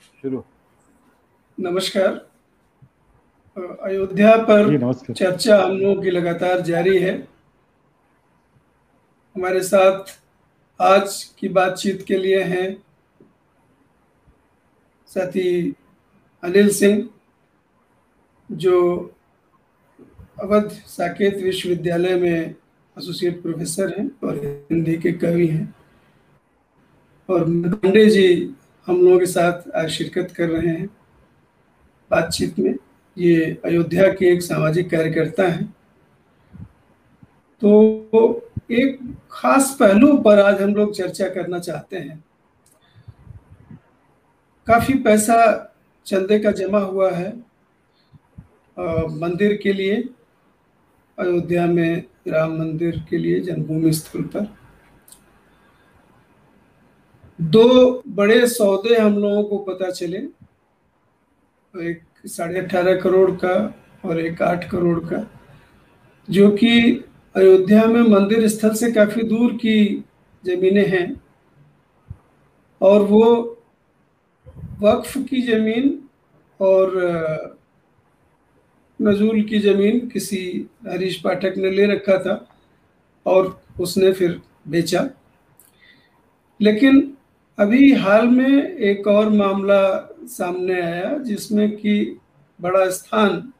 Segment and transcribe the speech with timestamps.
[0.00, 0.42] शुरू।
[1.58, 2.14] नमस्कार।
[3.82, 7.14] अयोध्या पर चर्चा हम लोगों की लगातार जारी है।
[9.36, 10.20] हमारे साथ
[10.80, 12.82] आज की बातचीत के लिए हैं
[15.08, 15.74] साथी
[16.42, 17.08] अनिल सिंह
[18.50, 18.76] जो
[20.40, 22.54] अवध साकेत विश्वविद्यालय में
[22.96, 24.38] एसोसिएट प्रोफेसर हैं और
[24.70, 25.74] हिंदी के कवि हैं।
[27.28, 28.54] और पांडे जी
[28.86, 30.86] हम लोगों के साथ आज शिरकत कर रहे हैं।
[32.10, 32.74] बातचीत में
[33.16, 35.64] ये अयोध्या के एक सामाजिक कार्यकर्ता हैं।
[37.62, 38.98] तो एक
[39.30, 42.24] खास पहलू पर आज हम लोग चर्चा करना चाहते हैं।
[44.66, 45.36] काफ़ी पैसा
[46.06, 47.30] चंदे का जमा हुआ है
[49.12, 49.96] मंदिर के लिए,
[51.18, 54.46] अयोध्या में राम मंदिर के लिए, जन्मभूमि स्थल पर।
[57.40, 60.18] दो बड़े सौदे हम लोगों को पता चले।
[61.74, 63.54] एक साढ़े अठारह करोड़ का
[64.04, 65.26] और एक आठ करोड़ का,
[66.28, 66.90] जो कि
[67.34, 70.04] अयोध्या में मंदिर स्थल से काफ़ी दूर की
[70.44, 71.20] जमीनें हैं
[72.80, 73.24] और वो
[74.80, 75.98] वक्फ की ज़मीन
[76.60, 77.56] और
[79.00, 80.42] नजूल की ज़मीन किसी
[80.86, 82.34] हरीश पाठक ने ले रखा था
[83.26, 85.08] और उसने फिर बेचा।
[86.60, 87.16] लेकिन
[87.60, 92.18] अभी हाल में एक और मामला सामने आया, जिसमें कि
[92.60, 93.52] बड़ा स्थान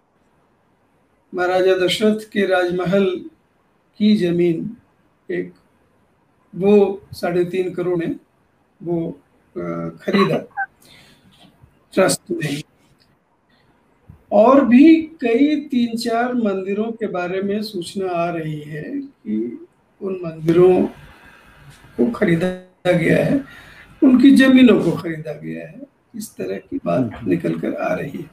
[1.35, 3.25] महाराजा दशरथ के राजमहल
[3.99, 4.77] की ज़मीन
[5.31, 5.53] एक,
[6.57, 8.17] वो साढ़े तीन करोड़ में
[8.83, 9.21] वो
[10.03, 10.39] खरीदा।
[11.95, 12.63] ट्रस्ट नहीं।
[14.33, 19.67] और भी कई तीन चार मंदिरों के बारे में सूचना आ रही है कि
[20.03, 20.87] उन मंदिरों
[21.97, 23.45] को खरीदा गया है।
[24.03, 25.81] उनकी जमीनों को खरीदा गया है।
[26.17, 28.31] इस तरह की बात हम्म। निकल कर आ रही है।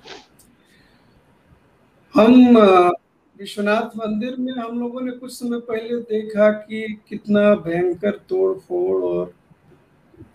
[2.15, 2.57] हम
[3.39, 9.03] विश्वनाथ मंदिर में हम लोगों ने कुछ समय पहले देखा कि कितना भयंकर तोड़ फोड़
[9.03, 9.33] और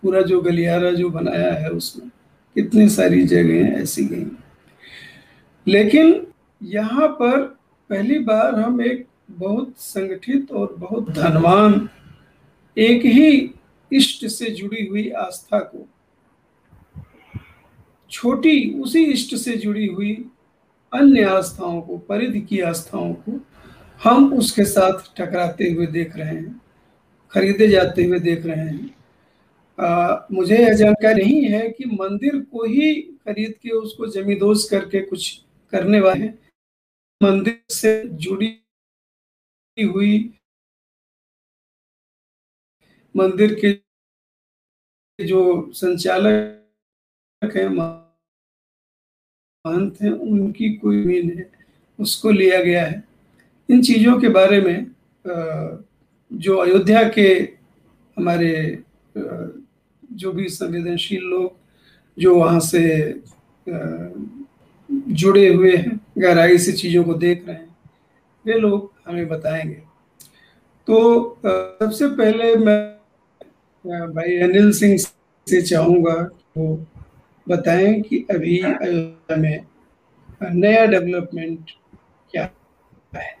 [0.01, 2.09] पूरा जो गलियारा जो बनाया है उसमें
[2.55, 4.25] कितनी सारी जगह ऐसी गई।
[5.67, 6.27] लेकिन
[6.63, 7.41] यहाँ पर
[7.89, 11.89] पहली बार हम एक बहुत संगठित और बहुत धनवान
[12.77, 13.53] एक ही
[13.95, 15.87] इष्ट से जुड़ी हुई आस्था को।
[18.11, 20.25] छोटी उसी इष्ट से जुड़ी हुई
[20.93, 23.45] अन्य आस्थाओं को परिधि की आस्थाओं को
[24.03, 26.61] हम उसके साथ टकराते हुए देख रहे हैं
[27.31, 28.95] खरीदे जाते हुए देख रहे हैं।
[29.79, 34.99] आ, मुझे यह जानकारी नहीं है कि मंदिर को ही खरीद के उसको जमींदोज करके
[34.99, 36.29] कुछ करने वाले
[37.23, 38.47] मंदिर से जुड़ी
[39.77, 40.33] हुई
[43.15, 43.71] मंदिर के
[45.19, 48.01] जो संचालक है महंत
[50.01, 51.49] हैं, उनकी कोई ज़मीन है,
[51.99, 53.03] उसको लिया गया है।
[53.69, 54.91] इन चीज़ों के बारे में
[56.31, 57.27] जो अयोध्या के
[58.17, 58.83] हमारे
[59.15, 61.55] जो भी संवेदनशील लोग,
[62.17, 63.21] जो वहाँ से
[64.91, 67.75] जुड़े हुए हैं, गहराई से चीज़ों को देख रहे हैं,
[68.45, 69.83] वे लोग हमें बताएँगे।
[70.87, 72.92] तो सबसे पहले मैं
[73.85, 76.13] भाई अनिल सिंह से चाहूँगा
[76.57, 76.85] वो
[77.49, 79.65] बताएँ कि अभी अयोध्या में
[80.53, 81.71] नया डेवलपमेंट
[82.31, 82.49] क्या
[83.15, 83.35] है?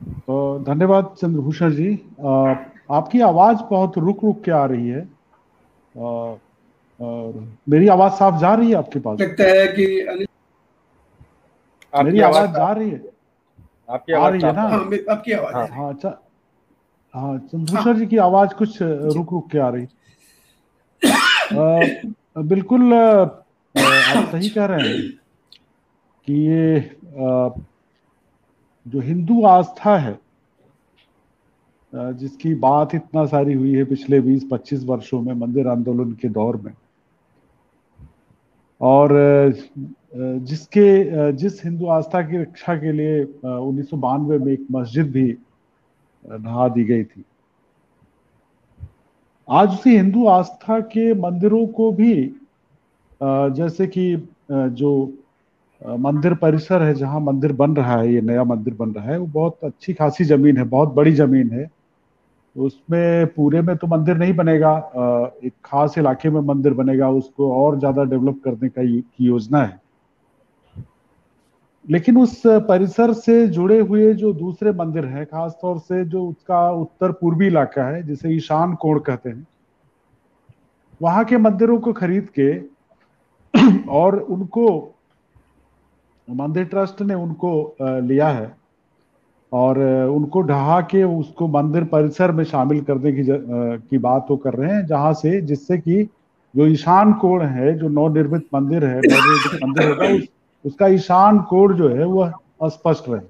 [0.00, 1.92] तो धन्यवाद चंद्रभूषण जी।
[2.26, 2.54] आ,
[2.90, 5.08] आपकी आवाज़ बहुत रुक रुक के आ रही है।
[5.94, 9.20] और, मेरी आवाज़ साफ़ जा रही है आपके पास?
[9.20, 9.86] लगता है कि
[11.94, 13.02] मेरी आवाज़ जा रही है?
[13.90, 14.62] आपकी आवाज़ आ रही है ना?
[14.62, 16.20] हाँ, आपकी आवाज़ हाँ। हाँ। अच्छा
[17.14, 19.86] हाँ चंद्रभूषण जी की आवाज़ कुछ रुक रुक के आ रही।
[22.38, 23.44] आ, बिल्कुल आप
[24.32, 25.10] सही कह रहे हैं
[26.28, 26.90] कि ये
[28.86, 30.18] जो हिंदू आस्था है
[31.92, 36.72] जिसकी बात इतना सारी हुई है पिछले 20-25 वर्षों में मंदिर आंदोलन के दौर में
[38.80, 39.10] और
[40.16, 45.36] जिसके जिस हिंदू आस्था की रक्षा के लिए उन्नीस सौ बानवे में एक मस्जिद भी
[46.24, 47.24] नहा दी गई थी।
[49.48, 52.14] आज उसी हिंदू आस्था के मंदिरों को भी
[53.20, 54.06] जैसे कि
[54.50, 54.90] जो
[55.80, 59.26] मंदिर परिसर है जहाँ मंदिर बन रहा है, ये नया मंदिर बन रहा है, वो
[59.26, 61.70] बहुत अच्छी खासी ज़मीन है, बहुत बड़ी ज़मीन है।
[62.56, 64.76] उसमें पूरे में तो मंदिर नहीं बनेगा
[65.44, 69.80] एक खास इलाके में मंदिर बनेगा, उसको और ज़्यादा डेवलप करने का की योजना है।
[71.84, 77.12] लेकिन उस परिसर से जुड़े हुए जो दूसरे मंदिर हैं खासतौर से जो उसका उत्तर
[77.12, 79.46] पूर्वी इलाका है जिसे ईशान कोण कहते हैं
[81.00, 82.52] वहाँ के मंदिरों को खरीद के
[83.90, 84.66] और उनको
[86.28, 88.52] मंदिर ट्रस्ट ने उनको लिया है
[89.52, 89.78] और
[90.08, 93.24] उनको ढहा के उसको मंदिर परिसर में शामिल करने की
[93.88, 96.02] की बात वो कर रहे हैं जहाँ से जिससे कि
[96.54, 100.16] जो ईशान कोण है जो नवनिर्मित मंदिर है नवनिर्मित मंदिर होगा
[100.64, 102.32] उसका ईशान कोण जो है वह
[102.62, 103.20] अस्पष्ट रहे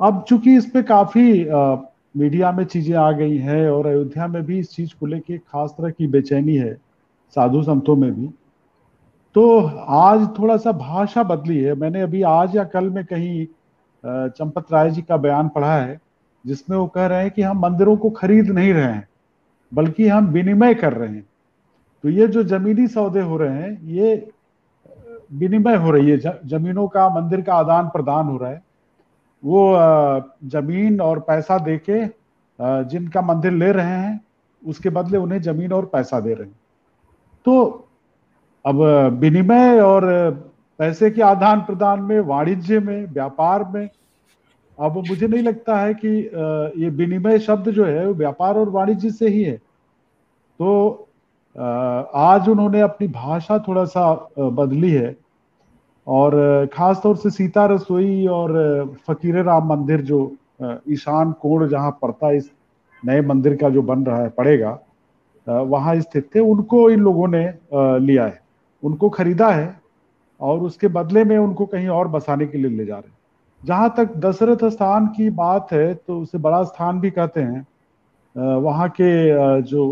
[0.00, 1.76] अब चूँकि इस पे काफ़ी आ,
[2.16, 5.74] मीडिया में चीज़ें आ गई हैं और अयोध्या में भी इस चीज़ को लेके खास
[5.78, 6.72] तरह की बेचैनी है
[7.36, 8.28] साधु संतों में भी
[9.36, 9.60] तो
[9.96, 13.46] आज थोड़ा सा भाषा बदली है। मैंने अभी आज या कल में कहीं
[14.04, 15.98] चंपत राय जी का बयान पढ़ा है
[16.44, 19.08] जिसमें वो कह रहे हैं कि हम मंदिरों को खरीद नहीं रहे हैं
[19.72, 21.26] बल्कि हम विनिमय कर रहे हैं।
[22.04, 24.16] तो ये जो जमीनी सौदे हो रहे हैं ये
[25.32, 28.62] विनिमय हो रही है। जमीनों का, मंदिर का आदान प्रदान हो रहा है।
[29.42, 29.76] वो
[30.48, 32.04] ज़मीन और पैसा देके
[32.88, 34.20] जिनका मंदिर ले रहे हैं,
[34.62, 36.58] उसके बदले उन्हें ज़मीन और पैसा दे रहे हैं।
[37.46, 37.88] तो
[38.64, 38.82] अब,
[39.20, 40.04] विनिमय और,
[40.78, 43.88] पैसे के आदान प्रदान में, वाणिज्य में, व्यापार में,
[44.78, 46.08] अब मुझे नहीं लगता है कि
[46.82, 49.56] ये विनिमय शब्द जो है, वो व्यापार और वाणिज्य से ही है।
[50.60, 51.08] तो
[51.56, 55.16] आज उन्होंने अपनी भाषा थोड़ा सा बदली है।
[56.06, 60.20] और खास तौर से सीता रसोई और फकीर राम मंदिर जो
[60.88, 62.50] ईशान कोण जहाँ पड़ता है, इस
[63.02, 64.78] नए मंदिर का जो बन रहा है, पड़ेगा
[65.46, 68.40] वहाँ स्थित थे। उनको इन लोगों ने लिया है।
[68.82, 69.74] उनको खरीदा है
[70.40, 73.16] और उसके बदले में उनको कहीं और बसाने के लिए ले जा रहे हैं।
[73.62, 77.66] जहाँ तक दशरथ स्थान की बात है तो उसे बड़ा स्थान भी कहते हैं।
[78.36, 79.84] वहाँ के जो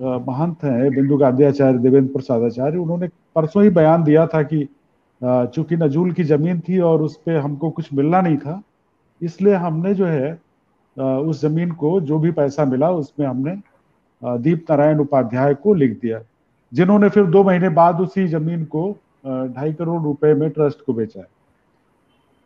[0.00, 4.66] महंत हैं, बिंदु गांधीचार्य देवेंद्र प्रसाद आचार्य। उन्होंने परसों ही बयान दिया था कि
[5.20, 8.60] चूँकि नजूल की ज़मीन थी और उस पर हमको कुछ मिलना नहीं था,
[9.22, 10.32] इसलिए हमने जो है
[10.96, 13.56] उस ज़मीन को, जो भी पैसा मिला, उसमें हमने
[14.22, 16.20] दीप नारायण उपाध्याय को लिख दिया।
[16.72, 18.90] जिन्होंने फिर दो महीने बाद उसी ज़मीन को
[19.26, 21.26] ढाई करोड़ रुपए में ट्रस्ट को बेचा है।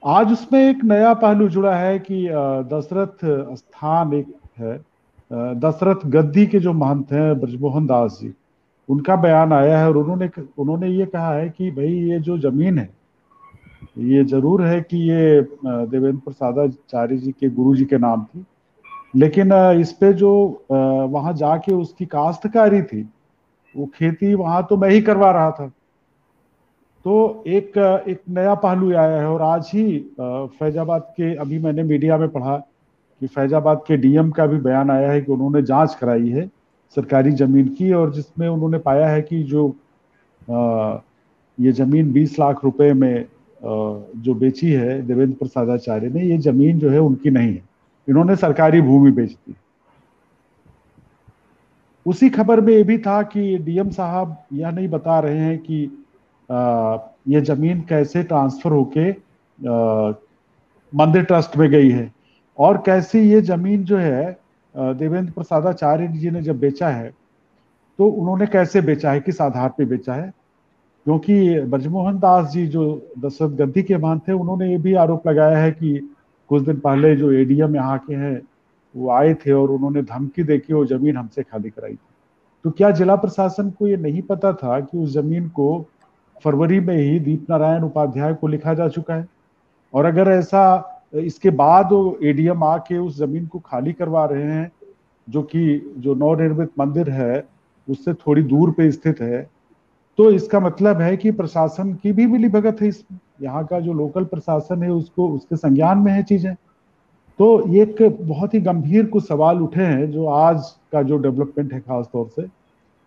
[0.03, 2.27] आज उसमें एक नया पहलू जुड़ा है कि
[2.71, 3.25] दशरथ
[3.57, 4.77] स्थान एक है।
[5.33, 8.33] दशरथ गद्दी के जो महंत हैं, ब्रजमोहन दास जी,
[8.89, 12.79] उनका बयान आया है और उन्होंने उन्होंने ये कहा है कि भाई ये जो ज़मीन
[12.79, 12.89] है,
[13.99, 18.45] ये ज़रूर है कि ये देवेंद्र प्रसाद आचार्य जी के गुरु जी के नाम थी,
[19.15, 20.33] लेकिन इस पे जो
[20.71, 23.03] वहाँ जाके उसकी काश्तकारी थी,
[23.75, 25.67] वो खेती वहाँ तो मैं ही करवा रहा था।
[27.05, 27.79] तो एक
[28.09, 32.57] एक नया पहलू आया है और आज ही फैजाबाद के, अभी मैंने मीडिया में पढ़ा
[33.23, 36.47] कि फैजाबाद के डीएम का भी बयान आया है कि उन्होंने जाँच कराई है
[36.97, 39.69] सरकारी ज़मीन की और जिसमें उन्होंने पाया है कि जो
[40.51, 40.99] आ,
[41.59, 43.27] ये ज़मीन 20 लाख रुपए में आ,
[43.63, 47.63] जो बेची है देवेंद्र प्रसाद आचार्य ने ये ज़मीन जो है उनकी नहीं है।
[48.09, 49.55] इन्होंने सरकारी भूमि बेच दी।
[52.07, 55.85] उसी खबर में ये भी था कि डीएम साहब यह नहीं बता रहे हैं कि
[56.51, 56.99] आ,
[57.29, 59.11] ये ज़मीन कैसे ट्रांसफ़र होके
[60.93, 62.22] मंदिर ट्रस्ट में गई है।
[62.59, 64.39] और कैसे ये ज़मीन जो है
[64.75, 67.11] देवेंद्र प्रसादाचार्य जी ने जब बेचा है
[67.99, 69.21] तो उन्होंने कैसे बेचा है?
[69.21, 70.33] किस आधार पे बेचा है?
[71.07, 72.85] क्योंकि ब्रजमोहन दास जी जो
[73.19, 75.99] दशरथ गद्दी के मान थे, उन्होंने ये भी आरोप लगाया है कि
[76.51, 78.41] कुछ दिन पहले जो एडीएम यहाँ के हैं,
[78.95, 81.99] वो आए थे और उन्होंने धमकी दे वो ज़मीन हमसे खाली कराई थी।
[82.65, 85.69] तो क्या जिला प्रशासन को ये नहीं पता था कि उस ज़मीन को
[86.45, 89.27] फरवरी में ही दीप नारायण उपाध्याय को लिखा जा चुका है?
[89.95, 94.73] और अगर ऐसा इसके बाद वो एडीएम आके उस ज़मीन को खाली करवा रहे हैं,
[95.29, 97.49] जो कि, जो नवनिर्मित मंदिर है,
[97.91, 99.51] उससे थोड़ी दूर पे स्थित है।
[100.19, 103.93] तो इसका मतलब है कि प्रशासन की भी मिली भगत है इसमें। यहाँ का जो
[103.93, 106.55] लोकल प्रशासन है, उसको, उसके संज्ञान में है चीज़ें।
[107.39, 111.81] तो एक बहुत ही गंभीर कुछ सवाल उठे हैं, जो आज का जो डेवलपमेंट है
[111.81, 112.47] खास तौर से।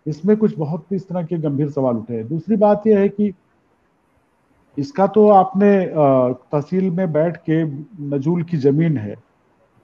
[0.08, 3.34] इसमें कुछ बहुत इस तरह के गंभीर सवाल उठे हैं। दूसरी बात यह है कि
[4.77, 7.63] इसका तो आपने तहसील में बैठ के
[8.15, 9.15] नजूल की ज़मीन है।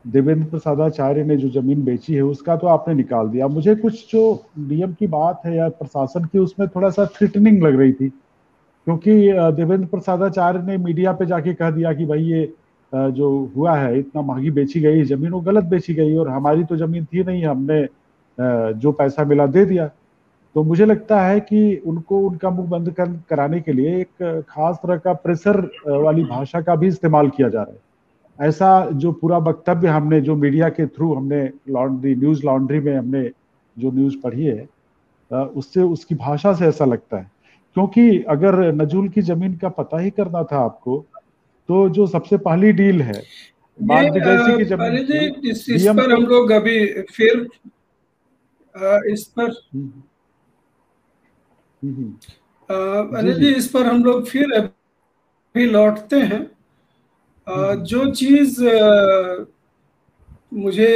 [0.05, 4.43] देवेंद्र प्रसादाचार्य ने जो ज़मीन बेची है, उसका तो आपने निकाल दिया। मुझे कुछ जो
[4.60, 9.15] नियम की बात है या प्रशासन की, उसमें थोड़ा सा थ्रिटनिंग लग रही थी। क्योंकि
[9.55, 12.53] देवेंद्र प्रसादाचार्य ने मीडिया पे जाके कह दिया कि भाई ये
[12.93, 16.75] जो हुआ है, इतना महँगी बेची गई, ज़मीन वो गलत बेची गई और हमारी तो
[16.77, 17.86] ज़मीन थी नहीं, हमने
[18.74, 19.89] जो पैसा मिला दे दिया।
[20.55, 24.79] तो मुझे लगता है कि उनको उनका मुँह बंद कर कराने के लिए एक खास
[24.84, 29.38] तरह का प्रेशर वाली भाषा का भी इस्तेमाल किया जा रहा है ऐसा जो पूरा
[29.39, 33.29] वक्तव्य हमने जो मीडिया के थ्रू हमने लॉन्ड्री न्यूज़ लॉन्ड्री में हमने
[33.77, 34.67] जो न्यूज़ पढ़ी है
[35.31, 37.29] उससे उसकी भाषा से ऐसा लगता है
[37.75, 40.98] क्योंकि अगर नजूल की ज़मीन का पता ही करना था आपको
[41.70, 43.22] तो जो सबसे पहली डील है
[43.79, 44.96] की ज़मीन
[45.43, 47.48] इस, इस पर हम लोग अभी फिर
[49.12, 50.01] इस पर हम्म।
[51.82, 56.44] अनिल जी इस पर हम लोग फिर अभी लौटते हैं।
[57.84, 58.62] जो चीज़
[60.54, 60.92] मुझे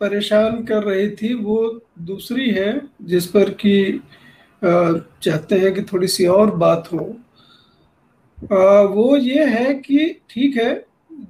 [0.00, 1.58] परेशान कर रही थी वो
[2.02, 4.00] दूसरी है जिस पर कि
[4.62, 7.04] चाहते हैं कि थोड़ी सी और बात हो।
[8.94, 10.74] वो ये है कि ठीक है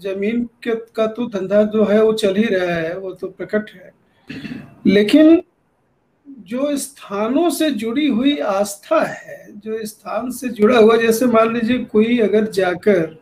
[0.01, 3.71] ज़मीन के का तो धंधा जो है वो चल ही रहा है वो तो प्रकट
[3.75, 3.93] है।
[4.87, 5.43] लेकिन
[6.47, 11.79] जो स्थानों से जुड़ी हुई आस्था है, जो स्थान से जुड़ा हुआ, जैसे मान लीजिए
[11.85, 13.17] कोई अगर जाकर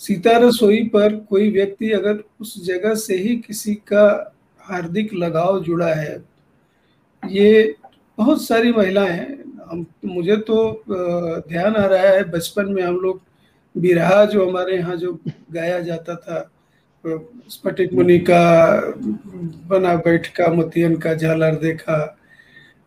[0.00, 5.92] सीता रसोई पर कोई व्यक्ति अगर उस जगह से ही किसी का हार्दिक लगाव जुड़ा
[5.94, 6.22] है।
[7.22, 7.74] ये
[8.18, 9.26] बहुत सारी महिलाएँ
[9.70, 10.84] हम, मुझे तो
[11.48, 13.20] ध्यान आ रहा है, बचपन में हम लोग
[13.74, 15.12] बिरहा जो हमारे यहाँ जो
[15.52, 16.50] गाया जाता था
[17.48, 18.80] स्फटिक मुनि का,
[19.68, 22.16] बना बैठ का, मोतियन का झालर देखा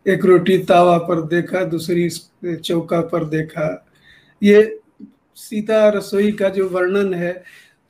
[0.06, 2.08] एक रोटी तावा पर देखा, दूसरी
[2.56, 3.86] चौका पर देखा।
[4.42, 4.80] ये
[5.36, 7.32] सीता रसोई का जो वर्णन है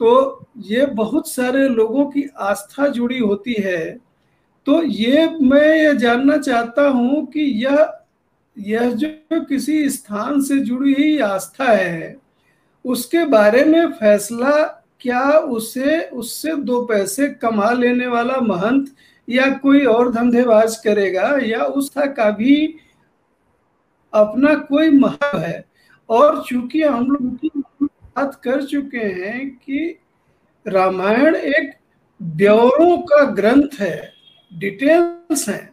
[0.01, 3.91] तो ये बहुत सारे लोगों की आस्था जुड़ी होती है।
[4.67, 7.93] तो ये मैं ये जानना चाहता हूँ कि यह
[8.57, 12.17] यह जो किसी स्थान से जुड़ी हुई आस्था है,
[12.85, 14.63] उसके बारे में फैसला
[15.01, 18.95] क्या उसे, उससे दो पैसे कमा लेने वाला महंत
[19.29, 22.57] या कोई और धंधेबाज करेगा या उसका का भी
[24.13, 25.65] अपना कोई महत्व है।
[26.09, 29.99] और चूँकि हम लोग बात कर चुके हैं कि
[30.67, 31.73] रामायण एक
[32.21, 34.13] ब्यौरों का ग्रंथ है
[34.53, 35.71] डिटेल्स हैं।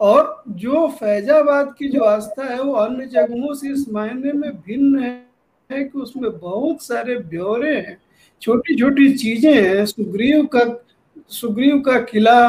[0.00, 5.02] और जो फैजाबाद की जो आस्था है वो अन्य जगहों से इस मायने में भिन्न
[5.02, 7.96] है, कि उसमें बहुत सारे ब्यौरे हैं।
[8.42, 10.64] छोटी छोटी चीज़ें हैं सुग्रीव का
[11.28, 12.40] सुग्रीव का किला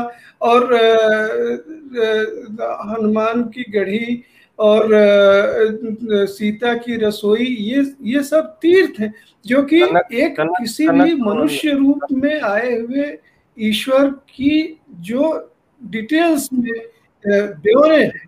[0.41, 0.74] और
[2.89, 4.24] हनुमान की गढ़ी
[4.60, 4.89] और
[6.27, 9.13] सीता की रसोई ये ये सब तीर्थ हैं
[9.46, 9.82] जो कि
[10.13, 13.17] एक किसी भी मनुष्य रूप में आए हुए
[13.60, 15.51] ईश्वर की जो
[15.84, 16.72] डिटेल्स में
[17.27, 18.25] ब्यौरे हैं।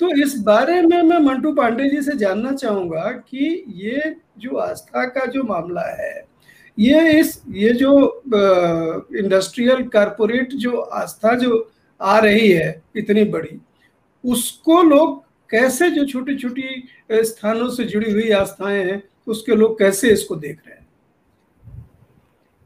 [0.00, 5.04] तो इस बारे में मैं मंटू पांडे जी से जानना चाहूँगा कि ये जो आस्था
[5.04, 6.26] का जो मामला है
[6.78, 8.22] ये इस, ये जो
[9.18, 13.58] इंडस्ट्रियल कारपोरेट जो आस्था जो आ रही है, इतनी बड़ी,
[14.24, 20.10] उसको लोग कैसे जो छोटी छोटी स्थानों से जुड़ी हुई आस्थाएँ हैं, उसके लोग कैसे
[20.10, 20.86] इसको देख रहे हैं?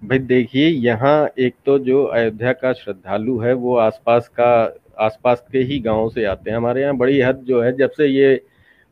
[0.03, 5.59] भाई देखिए, यहाँ एक तो जो अयोध्या का श्रद्धालु है, वो आसपास का, आसपास के
[5.59, 8.41] ही गाँवों से आते हैं। हमारे यहाँ बड़ी हद जो है, जब से ये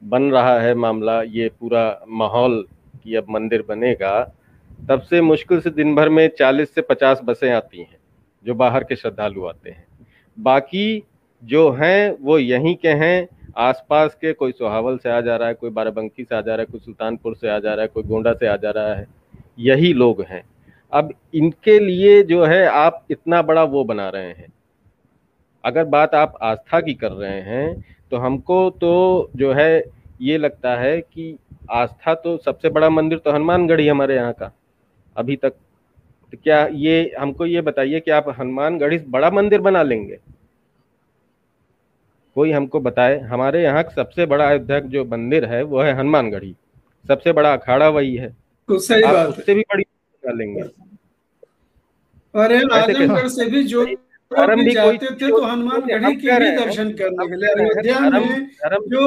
[0.02, 2.64] बन रहा है मामला, ये पूरा माहौल
[3.04, 4.20] कि अब मंदिर बनेगा
[4.88, 7.96] तब से मुश्किल से दिन भर में 40 से 50 बसें आती हैं,
[8.44, 9.86] जो बाहर के श्रद्धालु आते हैं।
[10.38, 11.02] बाकी
[11.42, 15.54] जो हैं, वो यहीं के हैं, आसपास के कोई सोहावल से आ जा रहा है,
[15.54, 18.02] कोई बाराबंकी से आ जा रहा है, कोई सुल्तानपुर से आ जा रहा है, कोई
[18.02, 19.06] गोंडा से आ जा रहा है,
[19.58, 20.42] यही लोग हैं।
[20.92, 24.52] अब इनके लिए जो है, आप इतना बड़ा वो बना रहे हैं।
[25.64, 29.84] अगर बात आप आस्था की कर रहे हैं तो हमको तो जो है,
[30.20, 31.36] ये लगता है कि
[31.70, 34.52] आस्था तो सबसे बड़ा मंदिर तो हनुमानगढ़ी हमारे यहाँ का।
[35.18, 35.52] अभी तक।
[36.32, 40.18] तो क्या ये हमको ये बताइए कि आप हनुमानगढ़ी बड़ा मंदिर बना लेंगे?
[42.36, 43.18] कोई हमको बताए?
[43.20, 46.54] हमारे यहाँ सबसे बड़ा अयोध्या जो मंदिर है वो है हनुमानगढ़ी
[47.04, 48.28] सबसे बड़ा अखाड़ा वही है।
[48.68, 50.60] तो सही बात उससे भी बड़ी बना लेंगे।
[52.34, 53.84] अरे आजमगढ़ से भी जो
[54.30, 58.48] धर्म भी जाते थे तो हनुमान गढ़ी के ही दर्शन करने के लिए अयोध्या में
[58.88, 59.02] जो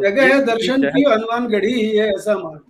[0.00, 2.69] जगह है दर्शन की हनुमान गढ़ी ही है ऐसा मानते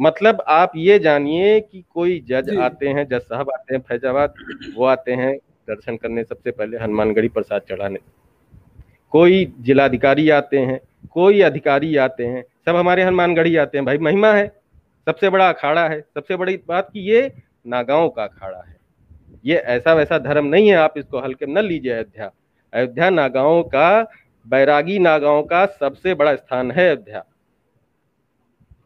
[0.00, 4.34] मतलब आप ये जानिए कि कोई जज आते हैं जज साहब आते हैं फैजाबाद
[4.76, 5.36] वो आते हैं
[5.68, 7.98] दर्शन करने सबसे पहले हनुमानगढ़ी प्रसाद चढ़ाने।
[9.12, 10.80] कोई जिलाधिकारी आते हैं
[11.12, 14.46] कोई अधिकारी आते हैं सब हमारे हनुमानगढ़ी आते हैं। भाई महिमा है
[15.06, 17.30] सबसे बड़ा अखाड़ा है सबसे बड़ी बात की ये
[17.66, 18.76] नागांव का अखाड़ा है।
[19.44, 22.30] ये ऐसा वैसा धर्म नहीं है आप इसको हल्के न लीजिए अयोध्या।
[22.72, 24.02] अयोध्या नागाओं का
[24.46, 27.24] बैरागी नागाओं का सबसे बड़ा स्थान है अयोध्या।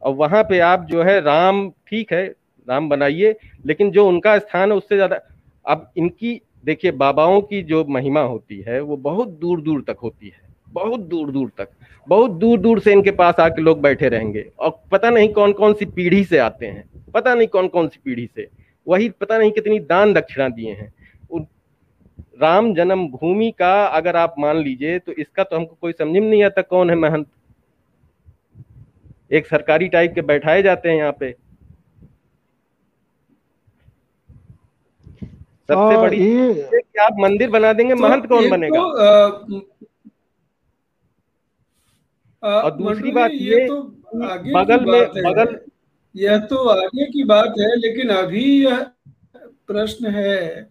[0.04, 2.24] और वहाँ पे आप जो है राम ठीक है,
[2.68, 3.34] राम बनाइए,
[3.66, 5.20] लेकिन जो उनका स्थान है उससे ज़्यादा,
[5.64, 10.26] अब इनकी, देखिए, बाबाओं की जो महिमा होती है, वो बहुत दूर दूर तक होती
[10.26, 11.68] है, बहुत दूर दूर तक,
[12.08, 15.74] बहुत दूर दूर से इनके पास आके लोग बैठे रहेंगे, और पता नहीं कौन कौन
[15.74, 16.84] सी पीढ़ी से आते हैं,
[17.14, 18.48] पता नहीं कौन कौन सी पीढ़ी से,
[18.86, 20.92] वही पता नहीं कितनी दान दक्षिणा दिए हैं।
[22.40, 26.28] राम जन्म भूमि का अगर आप मान लीजिए तो इसका तो हमको कोई समझ में
[26.30, 27.26] नहीं आता कौन है महंत
[29.30, 31.34] एक सरकारी टाइप के बैठाए जाते हैं यहाँ पे।
[35.68, 36.52] सबसे बड़ी ये...
[36.72, 38.78] कि आप मंदिर बना देंगे तो महंत कौन बनेगा?
[38.78, 39.60] तो, आ,
[42.42, 43.80] आ, और दूसरी बात ये तो
[44.24, 45.58] आगे बगल में बगल
[46.14, 48.86] यह तो आगे की बात है लेकिन अभी यह
[49.66, 50.70] प्रश्न है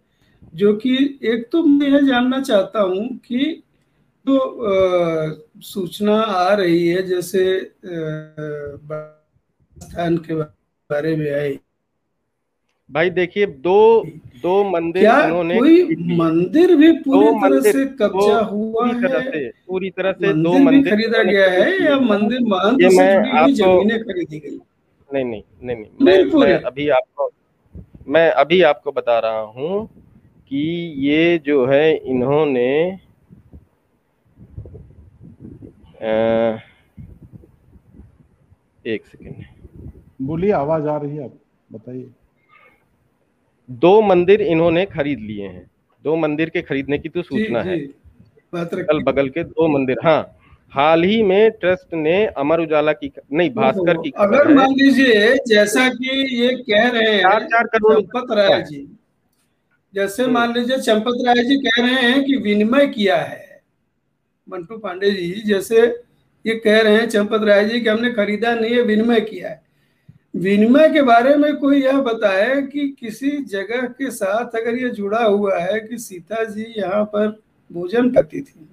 [0.54, 3.63] जो कि एक तो मैं यह जानना चाहता हूँ कि
[4.26, 7.42] तो सूचना आ रही है जैसे
[9.76, 11.58] स्थान के बारे में आई।
[12.90, 14.04] भाई देखिए दो
[14.42, 19.30] दो मंदिर क्या कोई मंदिर भी पूरी तरह से कब्जा हुआ है?
[19.30, 24.38] से, पूरी तरह से दो मंदिर खरीदा गया है या मंदिर महंत हुई जमीनें खरीदी
[24.38, 24.58] गई?
[25.10, 27.30] नहीं नहीं नहीं नहीं मैं, मैं अभी आपको
[28.08, 29.86] मैं अभी आपको बता रहा हूँ
[30.50, 30.62] कि
[31.06, 32.70] ये जो है इन्होंने
[38.84, 39.44] एक सेकेंड
[40.22, 41.34] बोलिए आवाज़ आ रही है आप
[41.72, 42.06] बताइए।
[43.68, 45.70] दो मंदिर इन्होंने खरीद लिए हैं।
[46.04, 47.78] दो मंदिर के खरीदने की तो सूचना है।
[48.54, 50.38] कल बगल के दो मंदिर हाँ।
[50.72, 55.88] हाल ही में ट्रस्ट ने अमर उजाला की नहीं भास्कर की अगर मान लीजिए जैसा
[55.88, 58.86] कि ये कह रहे हैं चार चार करोड़ चंपत राय जी।
[59.94, 63.43] जैसे हम्म। मान लीजिए चंपत राय जी कह रहे हैं कि विनिमय किया है।
[64.48, 65.80] मंटू पांडे जी, जैसे
[66.44, 69.62] ये कह रहे हैं चंपत राय जी कि हमने खरीदा नहीं है, विनिमय किया है।
[70.36, 75.22] विनिमय के बारे में कोई यह बताए कि किसी जगह के साथ अगर ये जुड़ा
[75.24, 77.28] हुआ है कि सीता जी यहाँ पर
[77.70, 78.68] भोजन करती थी,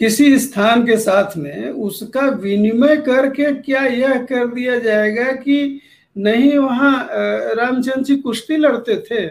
[0.00, 5.80] किसी स्थान के साथ में उसका विनिमय करके क्या यह कर दिया जाएगा कि
[6.16, 9.24] नहीं वहाँ रामचंद्र जी कुश्ती लड़ते थे?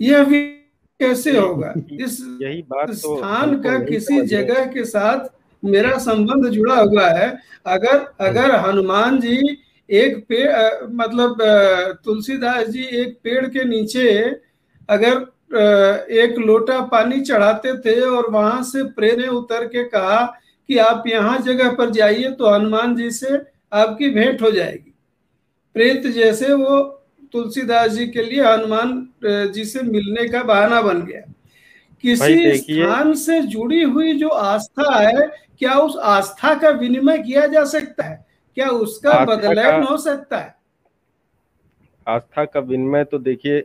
[0.00, 0.40] यह भी
[1.00, 1.72] कैसे होगा?
[1.92, 5.28] इस यही बात स्थान तो का किसी जगह के साथ
[5.62, 7.28] मेरा संबंध जुड़ा हुआ है।
[7.66, 9.38] अगर अगर हनुमान जी
[9.88, 11.36] एक पेड़ मतलब
[12.04, 14.08] तुलसीदास जी एक पेड़ के नीचे
[14.88, 15.16] अगर
[16.14, 20.24] एक लोटा पानी चढ़ाते थे और वहाँ से प्रेम उतर के कहा
[20.68, 23.36] कि आप यहाँ जगह पर जाइए तो हनुमान जी से
[23.72, 24.92] आपकी भेंट हो जाएगी।
[25.76, 26.78] प्रेत जैसे वो
[27.32, 29.08] तुलसीदास जी के लिए हनुमान
[29.52, 31.20] जी से मिलने का बहाना बन गया।
[32.04, 35.26] किसी स्थान से जुड़ी हुई जो आस्था है
[35.58, 38.26] क्या उस आस्था का विनिमय किया जा सकता है?
[38.56, 40.54] क्या उसका बदलाव हो सकता है?
[42.06, 43.64] आस्था का विनिमय तो देखिए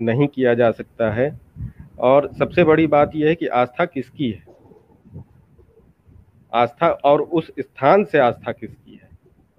[0.00, 1.28] नहीं किया जा सकता है।
[1.98, 4.44] और सबसे बड़ी बात यह है कि आस्था किसकी है?
[6.52, 9.05] आस्था और उस स्थान से आस्था किसकी है?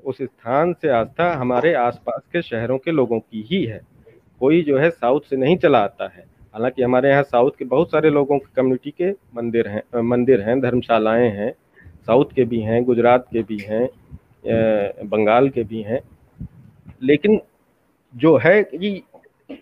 [0.07, 3.79] उस स्थान से आस्था हमारे आसपास के शहरों के लोगों की ही है।
[4.41, 7.91] कोई जो है साउथ से नहीं चला आता है। हालाँकि हमारे यहाँ साउथ के बहुत
[7.91, 11.51] सारे लोगों के कम्युनिटी के मंदिर हैं मंदिर हैं, धर्मशालाएँ हैं,
[12.07, 15.99] साउथ के भी हैं, गुजरात के भी हैं बंगाल के भी हैं।
[17.03, 17.39] लेकिन
[18.15, 19.01] जो है कि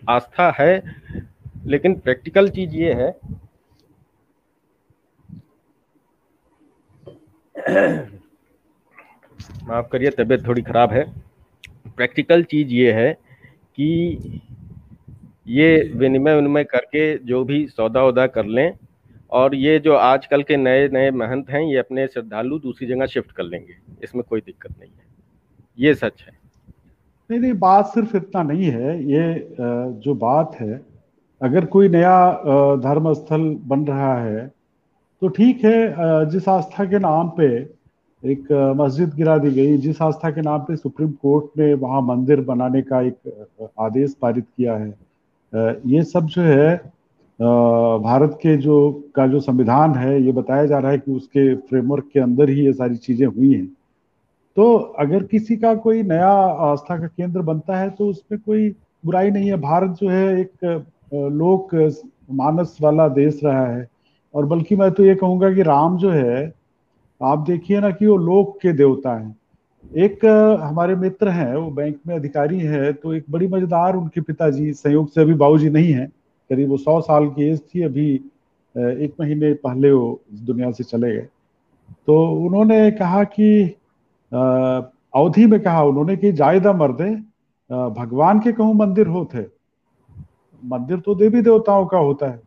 [0.08, 0.82] आस्था है,
[1.66, 3.10] लेकिन प्रैक्टिकल चीज़ ये है
[9.66, 11.04] माफ़ करिए, तबीयत थोड़ी खराब है।
[11.96, 14.40] प्रैक्टिकल चीज़ ये है कि
[15.48, 18.72] ये विनिमय विनिमय करके जो भी सौदा उदा कर लें
[19.32, 23.32] और ये जो आजकल के नए नए महंत हैं, ये अपने श्रद्धालु दूसरी जगह शिफ्ट
[23.32, 25.04] कर लेंगे। इसमें कोई दिक्कत नहीं है।
[25.78, 26.32] ये सच है।
[27.30, 29.54] नहीं नहीं, बात सिर्फ़ इतना नहीं है। ये
[30.02, 30.80] जो बात है,
[31.40, 32.32] अगर कोई नया
[32.82, 34.46] धर्म स्थल बन रहा है
[35.22, 37.48] तो ठीक है जिस आस्था के नाम पे
[38.26, 42.40] एक मस्जिद गिरा दी गई, जिस आस्था के नाम पे सुप्रीम कोर्ट ने वहाँ मंदिर
[42.42, 46.74] बनाने का एक आदेश पारित किया है। ये सब जो है
[48.00, 52.08] भारत के जो, का जो संविधान है, ये बताया जा रहा है कि उसके फ्रेमवर्क
[52.12, 53.66] के अंदर ही ये सारी चीज़ें हुई हैं।
[54.56, 56.30] तो अगर किसी का कोई नया
[56.70, 58.68] आस्था का केंद्र बनता है तो उसमें कोई
[59.04, 60.64] बुराई नहीं है। भारत जो है, एक
[61.14, 61.74] लोक,
[62.32, 63.88] मानस वाला देश रहा है।
[64.34, 66.52] और बल्कि मैं तो ये कहूँगा कि राम जो है
[67.20, 69.36] आप देखिए ना कि वो लोक के देवता हैं।
[69.96, 70.24] एक
[70.62, 75.08] हमारे मित्र हैं, वो बैंक में अधिकारी है तो एक बड़ी मज़ेदार उनके पिताजी संयोग
[75.10, 76.06] से अभी बाबूजी नहीं है।
[76.50, 78.14] करीब वो सौ साल की एज थी, अभी
[78.74, 81.26] एक महीने पहले वो दुनिया से चले गए।
[82.06, 83.64] तो उन्होंने कहा कि
[84.32, 87.10] अवधि में कहा उन्होंने कि जायदा मर्दे
[87.70, 89.46] भगवान के कहूँ मंदिर होते।
[90.62, 92.40] मंदिर तो देवी देवताओं का होता है।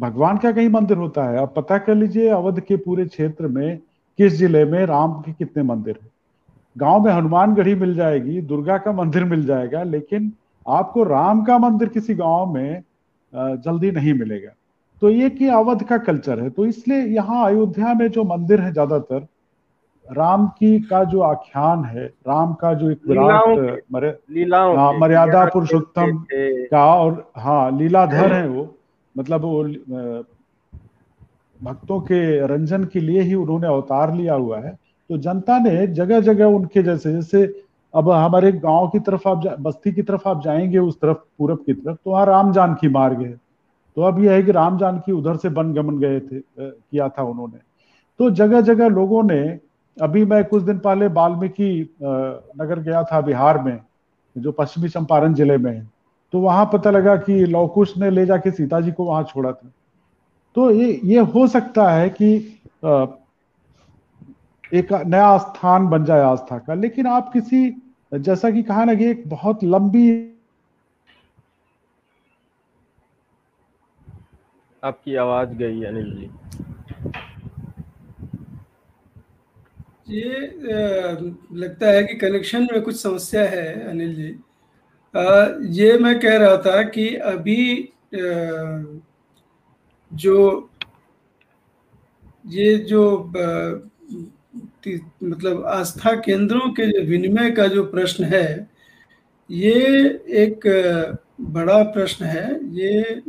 [0.00, 3.78] भगवान का कहीं मंदिर होता है आप पता कर लीजिए अवध के पूरे क्षेत्र में
[4.18, 6.08] किस ज़िले में राम के कितने मंदिर है?
[6.76, 10.32] गाँव में हनुमान गढ़ी मिल जाएगी दुर्गा का मंदिर मिल जाएगा लेकिन
[10.66, 12.82] आपको राम का मंदिर किसी गाँव में
[13.32, 14.50] जल्दी नहीं मिलेगा।
[15.02, 18.72] तो ये कि अवध का कल्चर है तो इसलिए यहाँ अयोध्या में जो मंदिर है
[18.72, 19.26] ज़्यादातर
[20.06, 23.46] राम की का जो आख्यान है राम का जो एक विराट
[24.76, 26.24] हाँ, मर्यादा पुरुषोत्तम
[26.70, 28.74] का और हाँ लीलाधर है वो।
[29.18, 29.62] मतलब वो
[31.60, 34.70] भक्तों के रंजन के लिए ही उन्होंने अवतार लिया हुआ है।
[35.10, 37.44] तो जनता ने जगह जगह उनके जैसे जैसे
[37.94, 41.72] अब हमारे गाँव की तरफ़ आप बस्ती की तरफ़ आप जाएँगे, उस तरफ़, पूरब की
[41.72, 43.32] तरफ़ तो वहाँ राम जानकी मार्ग है।
[43.96, 47.22] तो अब यह है कि राम जानकी उधर से बन गमन गए थे किया था
[47.22, 47.58] उन्होंने।
[48.20, 49.40] तो जगह जगह लोगों ने,
[49.96, 53.78] अभी मैं कुछ दिन पहले वाल्मीकि नगर गया था बिहार में,
[54.36, 55.86] जो पश्चिमी चंपारण ज़िले में है।
[56.32, 59.72] तो वहाँ पता लगा कि लौकुश ने ले जाके सीता जी को वहाँ छोड़ा था।
[60.56, 62.34] तो ये ये हो सकता है कि
[64.72, 67.60] एक नया स्थान बन जाए आस्था का। लेकिन आप किसी
[68.14, 70.08] जैसा कि कहा ना कि एक बहुत लंबी
[74.82, 76.30] आपकी आवाज़ गई अनिल जी।
[80.10, 80.50] ये
[81.58, 84.28] लगता है कि कनेक्शन में कुछ समस्या है अनिल जी।
[85.18, 87.92] ये मैं कह रहा था कि अभी
[90.10, 90.70] जो,
[92.46, 93.02] ये जो
[95.22, 98.68] मतलब आस्था केंद्रों के विनिमय का जो प्रश्न है,
[99.50, 99.74] ये
[100.36, 100.66] एक
[101.40, 103.22] बड़ा प्रश्न है। ये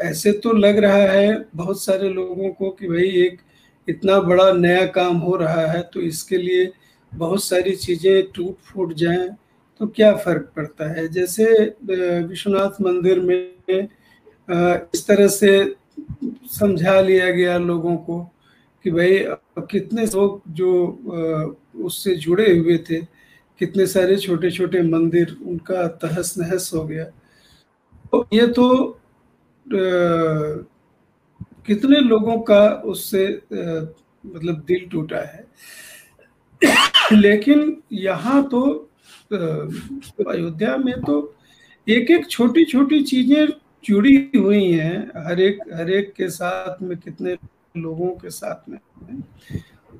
[0.00, 3.40] ऐसे तो लग रहा है बहुत सारे लोगों को कि भाई एक
[3.88, 6.70] इतना बड़ा नया काम हो रहा है तो इसके लिए
[7.12, 9.28] बहुत सारी चीज़ें टूट फूट जाएँ।
[9.80, 11.06] तो क्या फ़र्क पड़ता है?
[11.08, 11.44] जैसे
[12.24, 13.88] विश्वनाथ मंदिर में
[14.48, 15.74] इस तरह से
[16.50, 18.20] समझा लिया गया लोगों को
[18.84, 19.18] कि भाई
[19.70, 20.70] कितने लोग जो
[21.84, 23.00] उससे जुड़े हुए थे,
[23.60, 28.98] कितने सारे छोटे छोटे मंदिर उनका तहस नहस हो गया। तो ये तो
[31.66, 35.46] कितने लोगों का उससे मतलब दिल टूटा है।
[37.12, 38.90] लेकिन यहाँ तो
[39.30, 41.34] अयोध्या में तो
[41.86, 43.46] एक एक छोटी छोटी चीज़ें
[43.84, 47.36] जुड़ी हुई हैं हर एक हर एक के साथ में कितने
[47.76, 48.78] लोगों के साथ में।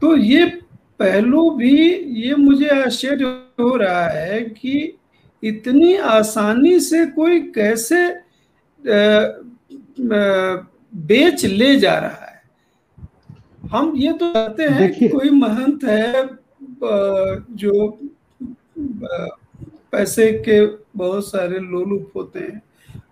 [0.02, 0.44] तो ये
[1.00, 1.76] पहलू भी
[2.20, 3.24] ये मुझे आश्चर्य
[3.60, 4.98] हो रहा है कि
[5.42, 8.06] इतनी आसानी से कोई कैसे
[11.06, 12.42] बेच ले जा रहा है।
[13.70, 16.28] हम ये तो कहते हैं कि कोई महंत है
[17.54, 17.98] जो
[19.92, 22.62] पैसे के बहुत सारे लोलुप होते हैं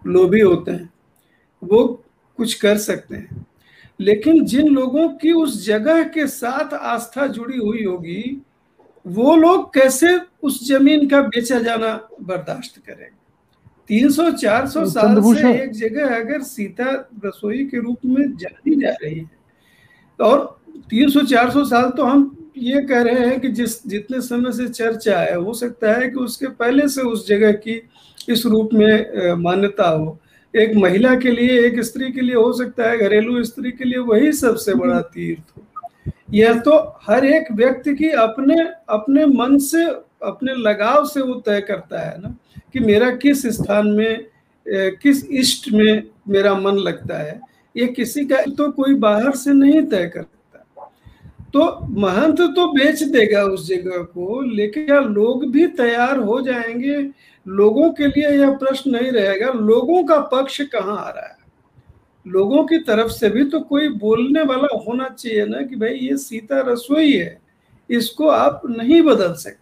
[0.06, 0.92] लोभी होते हैं
[1.64, 2.04] वो
[2.36, 3.46] कुछ कर सकते हैं।
[4.00, 8.42] लेकिन जिन लोगों की उस जगह के साथ आस्था जुड़ी हुई होगी
[9.06, 13.22] वो लोग कैसे उस ज़मीन का बेचा जाना बर्दाश्त करेंगे?
[13.88, 18.74] तीन सौ चार सौ साल से एक जगह अगर सीता रसोई के रूप में जानी
[18.82, 19.30] जा रही है
[20.20, 24.20] और तीन सौ चार सौ साल तो हम ये कह रहे हैं कि जिस, जितने
[24.20, 27.80] समय से चर्चा है, हो सकता है कि उसके पहले से उस जगह की
[28.28, 30.18] इस रूप में मान्यता हो।
[30.54, 33.98] एक महिला के लिए, एक स्त्री के लिए हो सकता है, घरेलू स्त्री के लिए
[34.00, 35.66] वही सबसे बड़ा तीर्थ हो।
[36.32, 39.84] यह तो हर एक व्यक्ति की अपने अपने मन से,
[40.24, 42.34] अपने लगाव से वो तय करता है ना,
[42.72, 44.26] कि मेरा किस स्थान में
[44.66, 47.40] किस इष्ट में मेरा मन लगता है।
[47.76, 50.38] ये किसी का तो कोई बाहर से नहीं तय करता।
[51.54, 51.64] तो
[52.00, 56.96] महंत तो बेच देगा उस जगह को, लेकिन क्या लोग भी तैयार हो जाएँगे।
[57.46, 61.36] लोगों के लिए यह प्रश्न नहीं रहेगा, लोगों का पक्ष कहाँ आ रहा है?
[62.26, 66.16] लोगों की तरफ़ से भी तो कोई बोलने वाला होना चाहिए ना कि भाई ये
[66.16, 67.38] सीता रसोई है,
[67.90, 69.60] इसको आप नहीं बदल सकते।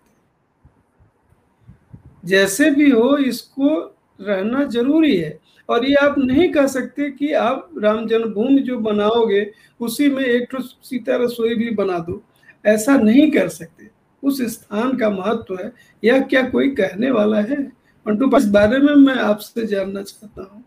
[2.25, 3.79] जैसे भी हो, इसको
[4.21, 5.39] रहना ज़रूरी है।
[5.71, 10.51] और ये आप नहीं कह सकते कि आप राम जन्मभूमि जो बनाओगे उसी में एक
[10.53, 12.23] तो सीता रसोई भी बना दो।
[12.65, 13.89] ऐसा नहीं कर सकते।
[14.23, 17.63] उस स्थान का महत्व है। यह क्या कोई कहने वाला है?
[18.07, 20.63] पंटू इस बारे में मैं आपसे जानना चाहता हूँ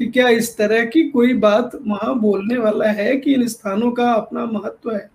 [0.00, 4.12] कि क्या इस तरह की कोई बात वहाँ बोलने वाला है कि इन स्थानों का
[4.12, 5.10] अपना महत्व है?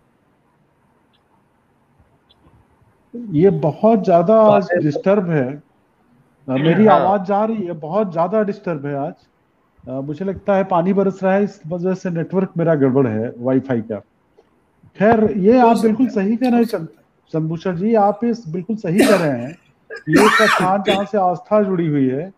[3.13, 5.68] ये बहुत ज़्यादा डिस्टर्ब है।
[6.57, 9.13] मेरी हाँ। आवाज़ जा रही है बहुत ज़्यादा डिस्टर्ब है आज।
[9.83, 13.33] आ, मुझे लगता है पानी बरस रहा है इस वजह से नेटवर्क मेरा गड़बड़ है
[13.37, 13.99] वाईफाई का।
[14.99, 19.15] खैर ये आप बिल्कुल सही कह रहे हैं चंद्रभूषण जी आप इस बिल्कुल सही कह
[19.15, 19.55] रहे हैं।
[20.09, 22.31] ये स्थान जहाँ से आस्था जुड़ी हुई है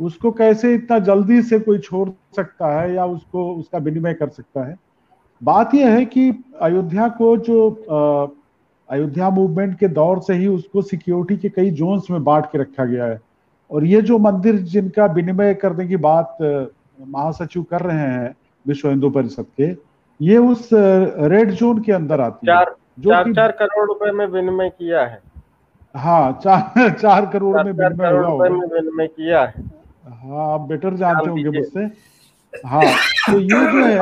[0.00, 4.64] उसको कैसे इतना जल्दी से कोई छोड़ सकता है या उसको उसका विनिमय कर सकता
[4.64, 4.76] है?
[5.42, 6.30] बात यह है कि
[6.62, 7.68] अयोध्या को जो
[8.88, 12.84] अयोध्या मूवमेंट के दौर से ही उसको सिक्योरिटी के कई जोन्स में बांट के रखा
[12.84, 13.20] गया है।
[13.74, 16.36] और ये जो मंदिर जिनका विनिमय करने की बात
[17.00, 19.70] महासचिव कर रहे हैं विश्व हिंदू परिषद के
[20.24, 24.26] ये उस रेड जोन के अंदर आती चार, है जो चार, चार करोड़ रुपए में
[24.26, 25.20] विनिमय किया है।
[25.96, 29.64] हाँ चार चार करोड़ में विनिमय हुआ में विनिमय किया है।
[30.08, 31.90] हाँ आप बेटर जानते होंगे मुझसे।
[32.66, 32.82] हाँ
[33.30, 33.98] तो ये जो है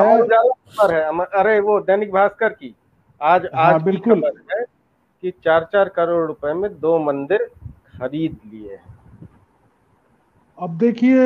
[0.91, 2.75] है अरे वो दैनिक भास्कर की
[3.21, 4.63] आज हाँ, आज बिल्कुल। है
[5.21, 7.49] कि चार चार करोड़ रुपए में दो मंदिर
[7.97, 8.79] खरीद लिए
[10.57, 11.17] अब देखिए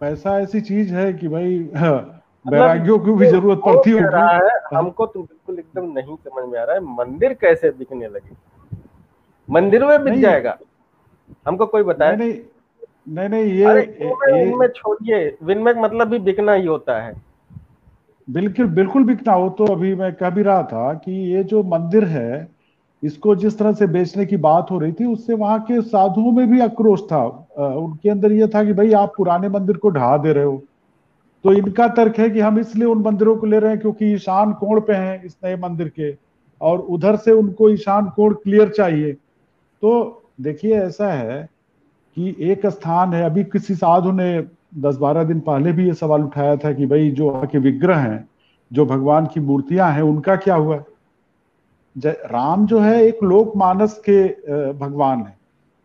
[0.00, 4.50] पैसा ऐसी चीज़ है कि भाई मतलब वैराग्यों की भी ज़रूरत पड़ती होगी। है हाँ।
[4.74, 8.36] हमको तो बिल्कुल एकदम नहीं समझ में आ रहा है मंदिर कैसे बिकने लगे?
[9.48, 10.56] मंदिर में बिक जाएगा।
[11.48, 12.16] हमको कोई बताए?
[12.16, 12.34] नहीं
[13.08, 17.12] नहीं नहीं ये इनमें छोड़िए। विनमेक मतलब भी बिकना ही होता है।
[18.28, 22.04] बिल्कुल बिल्कुल बिकना हो तो अभी मैं कह भी रहा था कि ये जो मंदिर
[22.04, 22.48] है
[23.02, 26.50] इसको जिस तरह से बेचने की बात हो रही थी उससे वहाँ के साधुओं में
[26.50, 27.22] भी आक्रोश था।
[27.60, 30.62] उनके अंदर यह था कि भाई आप पुराने मंदिर को ढहा दे रहे हो।
[31.44, 34.52] तो इनका तर्क है कि हम इसलिए उन मंदिरों को ले रहे हैं क्योंकि ईशान
[34.52, 36.14] कोण पे हैं इस नए मंदिर के
[36.60, 41.48] और उधर से उनको ईशान कोण क्लियर चाहिए। तो देखिए, ऐसा है
[42.16, 44.46] कि एक स्थान है। अभी किसी साधु ने
[44.78, 48.28] दस बारह दिन पहले भी ये सवाल उठाया था कि भाई जो के विग्रह हैं,
[48.70, 50.82] जो भगवान की मूर्तियाँ हैं, उनका क्या हुआ?
[51.96, 54.22] राम जो है एक लोक मानस के
[54.72, 55.38] भगवान है।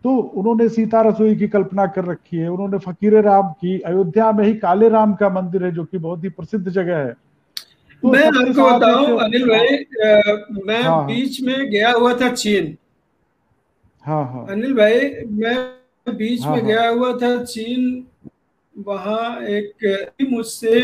[0.05, 4.43] तो उन्होंने सीता रसोई की कल्पना कर रखी है उन्होंने फकीर राम की अयोध्या में
[4.45, 7.13] ही काले राम का मंदिर है जो कि बहुत ही प्रसिद्ध जगह है।
[8.03, 9.77] तो मैं आपको बताऊँ अनिल भाई
[10.65, 12.77] मैं हाँ, हाँ, बीच में गया हुआ था चीन।
[14.05, 15.55] हाँ हाँ। अनिल भाई मैं
[16.07, 18.05] बीच हाँ, में हाँ, गया हुआ था चीन
[18.75, 20.79] वहाँ एक मुझसे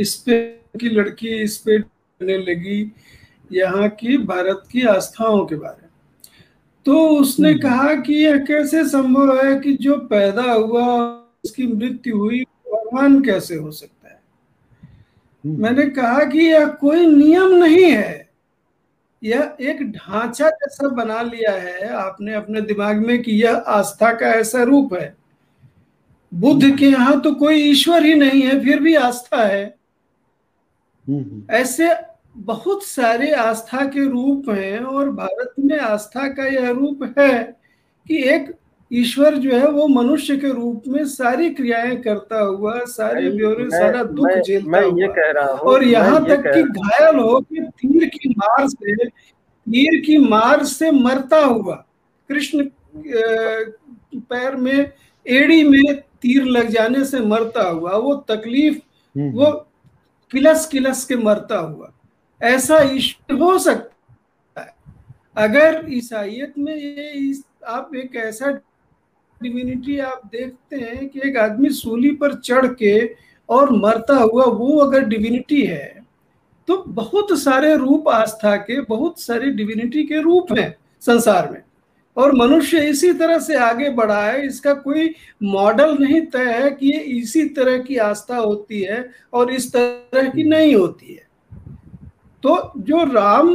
[0.00, 0.40] इस पे
[0.80, 1.78] की लड़की इस पे
[2.20, 2.80] लगी
[3.50, 5.89] यहाँ की भारत की आस्थाओं के बारे में।
[6.86, 10.86] तो उसने हम्म। कहा कि यह कैसे संभव है कि जो पैदा हुआ
[11.44, 14.22] उसकी मृत्यु हुई भगवान कैसे हो सकता है?
[15.44, 18.30] हम्म। मैंने कहा कि यह कोई नियम नहीं है।
[19.24, 24.26] यह एक ढांचा जैसा बना लिया है। आपने अपने दिमाग में कि यह आस्था का
[24.26, 25.16] ऐसा रूप है।
[26.34, 29.74] बुद्ध के यहाँ तो कोई ईश्वर ही नहीं है फिर भी आस्था है।
[31.08, 32.09] हम्म, ऐसे
[32.40, 37.42] बहुत सारे आस्था के रूप हैं और भारत में आस्था का यह रूप है
[38.06, 38.52] कि एक
[38.90, 44.02] ईश्वर जो है वो मनुष्य के रूप में सारी क्रियाएँ करता हुआ सारे ब्योरे सारा
[44.02, 48.08] दुख झेलता मैं ये कह रहा हूँ और यहाँ तक कि घायल हो कि तीर
[48.14, 51.74] की मार से तीर की मार से मरता हुआ
[52.30, 52.64] कृष्ण
[54.32, 54.90] पैर में
[55.26, 58.76] एड़ी में तीर लग जाने से मरता हुआ वो तकलीफ़
[59.16, 59.50] हम्म, वो।
[60.32, 61.92] किलस किलस के मरता हुआ।
[62.40, 64.74] ऐसा ईश्वर हो सकता है।
[65.38, 68.50] अगर ईसाइत में ये इस, आप एक ऐसा
[69.40, 73.14] डिविनिटी आप देखते हैं कि एक आदमी सूली पर चढ़ के
[73.48, 75.98] और मरता हुआ वो अगर डिविनिटी है
[76.68, 81.62] तो बहुत सारे रूप आस्था के बहुत सारे डिविनिटी के रूप हैं संसार में।
[82.16, 86.86] और मनुष्य इसी तरह से आगे बढ़ा है इसका कोई मॉडल नहीं तय है कि
[86.86, 91.28] ये इसी तरह की आस्था होती है और इस तरह की नहीं होती है।
[92.42, 93.54] तो जो राम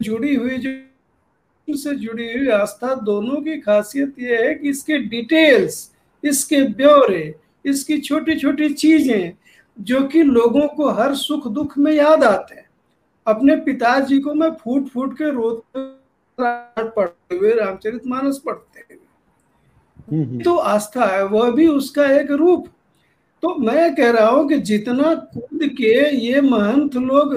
[0.00, 5.90] जुड़ी हुई जो से जुड़ी हुई आस्था दोनों की खासियत यह है कि इसके डिटेल्स
[6.24, 9.32] इसके ब्यौरे इसकी छोटी छोटी चीज़ें
[9.76, 12.68] जो कि लोगों को हर सुख दुख में याद आते हैं।
[13.26, 15.82] अपने पिताजी को मैं फूट फूट के रोते
[16.38, 22.68] पढ़ते हुए रामचरित मानस पढ़ते हुए। तो आस्था है वह भी उसका एक रूप।
[23.44, 27.34] तो मैं कह रहा हूँ कि जितना कूद के ये महंत लोग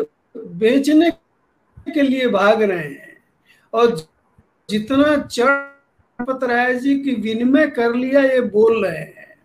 [0.58, 1.10] बेचने
[1.88, 3.18] के लिए भाग रहे हैं
[3.74, 3.96] और
[4.70, 9.36] जितना चढ़ राय जी की विनिमय कर लिया ये बोल रहे हैं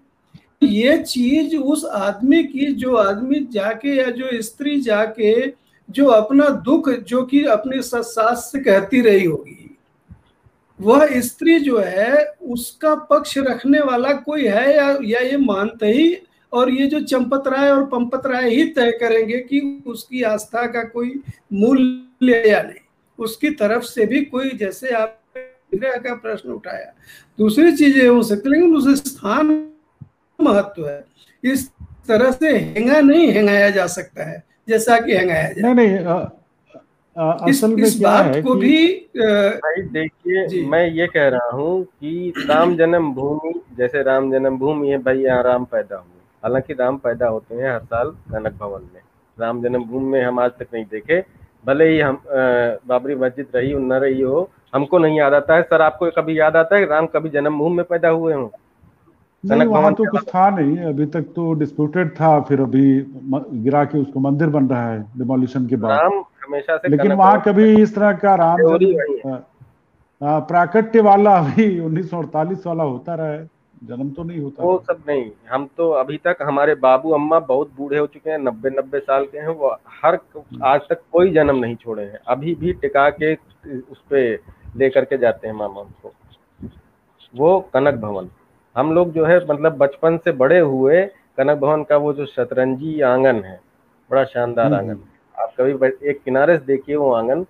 [0.62, 5.35] ये चीज़ उस आदमी की जो आदमी जाके या जो स्त्री जाके
[5.88, 9.77] जो अपना दुख जो कि अपने सास से कहती रही होगी
[10.81, 16.14] वह स्त्री जो है उसका पक्ष रखने वाला कोई है या, या ये मानते ही
[16.52, 20.82] और ये जो चंपत राय और पंपत राय ही तय करेंगे कि उसकी आस्था का
[20.84, 21.12] कोई
[21.52, 22.80] मूल्य या नहीं।
[23.18, 25.18] उसकी तरफ़ से भी कोई जैसे आप
[25.74, 26.92] का प्रश्न उठाया।
[27.38, 29.46] दूसरी चीज़ें हो सकती लेकिन उस स्थान
[30.38, 31.04] महत्व है।
[31.44, 31.68] इस
[32.08, 36.16] तरह से हेंगा नहीं हेंगाया जा सकता है जैसा कि हेंगाया जाए। नहीं नहीं आ,
[37.16, 38.86] आ, असल में इस क्या बात है को भी
[39.16, 44.88] भाई देखिए मैं ये कह रहा हूँ कि राम जन्म भूमि जैसे राम जन्म भूमि
[44.88, 48.88] है भाई यहाँ राम पैदा हुए। हालाँकि राम पैदा होते हैं हर साल कनक भवन
[48.94, 49.00] में।
[49.38, 51.20] राम जन्मभूमि में हम आज तक नहीं देखे।
[51.66, 55.83] भले ही हम बाबरी मस्जिद रही न रही हो हमको नहीं याद आता है। सर
[55.83, 58.48] आपको कभी याद आता है राम कभी जन्मभूमि में पैदा हुए हों?
[59.44, 62.85] कनक भवन तो कुछ था नहीं। अभी तक तो डिस्प्यूटेड था फिर अभी
[63.62, 67.40] गिरा के उसको मंदिर बन रहा है डिमोलिशन के बाद। राम हमेशा से लेकिन वहाँ
[67.42, 68.59] कभी इस तरह का राम
[70.20, 73.48] प्राकट्य वाला अभी उन्नीस सौ अड़तालीस वाला होता रहा है।
[73.83, 77.71] जन्म तो नहीं होता वो सब नहीं। हम तो अभी तक हमारे बाबू अम्मा बहुत
[77.77, 79.71] बूढ़े हो चुके हैं नब्बे नब्बे साल के हैं वो
[80.03, 80.18] हर
[80.64, 84.23] आज तक कोई जन्म नहीं छोड़े हैं। अभी भी टिका के उस पे
[84.77, 86.12] लेकर के जाते हैं मामा को
[87.35, 88.29] वो कनक भवन।
[88.77, 91.03] हम लोग जो है मतलब बचपन से बड़े हुए
[91.38, 93.61] कनक भवन का वो जो शतरंजी आँगन है
[94.11, 95.01] बड़ा शानदार हम्म, आँगन
[95.35, 97.45] आप कभी एक किनारे से देखिए वो आँगन।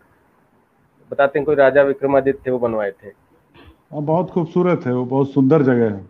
[1.11, 3.09] बताते हैं कोई राजा विक्रमादित्य थे वो बनवाए थे।
[3.93, 6.05] हाँ बहुत खूबसूरत है वो बहुत सुंदर जगह है।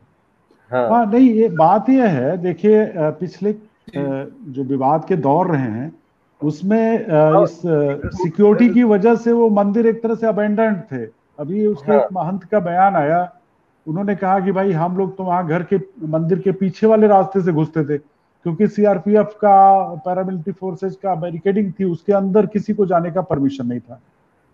[0.72, 3.54] हाँ। हाँ नहीं ये बात ये है देखिए पिछले
[3.88, 5.92] जो। विवाद के दौर रहे हैं
[6.40, 7.60] उसमें इस
[8.14, 11.04] सिक्योरिटी की वजह से वो मंदिर एक तरह से अबेंडेंट थे।
[11.38, 13.20] अभी उसके हाँ। एक महंत का बयान आया
[13.86, 17.42] उन्होंने कहा कि भाई हम लोग तो वहाँ घर के मंदिर के पीछे वाले रास्ते
[17.42, 22.86] से घुसते थे क्योंकि सीआरपीएफ का पैरामिलिट्री फोर्सेज का बैरिकेडिंग थी उसके अंदर किसी को
[22.86, 24.00] जाने का परमिशन नहीं था।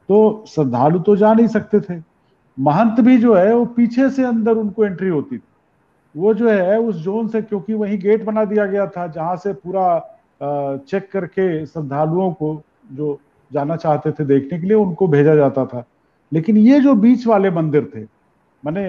[0.09, 2.01] तो श्रद्धालु तो जा नहीं सकते थे।
[2.59, 5.43] महंत भी जो है वो पीछे से अंदर उनको एंट्री होती थी।
[6.19, 9.53] वो जो है उस जोन से क्योंकि वहीं गेट बना दिया गया था जहाँ से
[9.55, 9.99] पूरा
[10.43, 13.19] चेक करके श्रद्धालुओं को जो
[13.51, 15.85] जाना चाहते थे देखने के लिए उनको भेजा जाता था।
[16.33, 18.03] लेकिन ये जो बीच वाले मंदिर थे
[18.63, 18.87] माने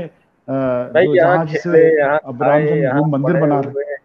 [3.07, 3.97] मंदिर बना रहे।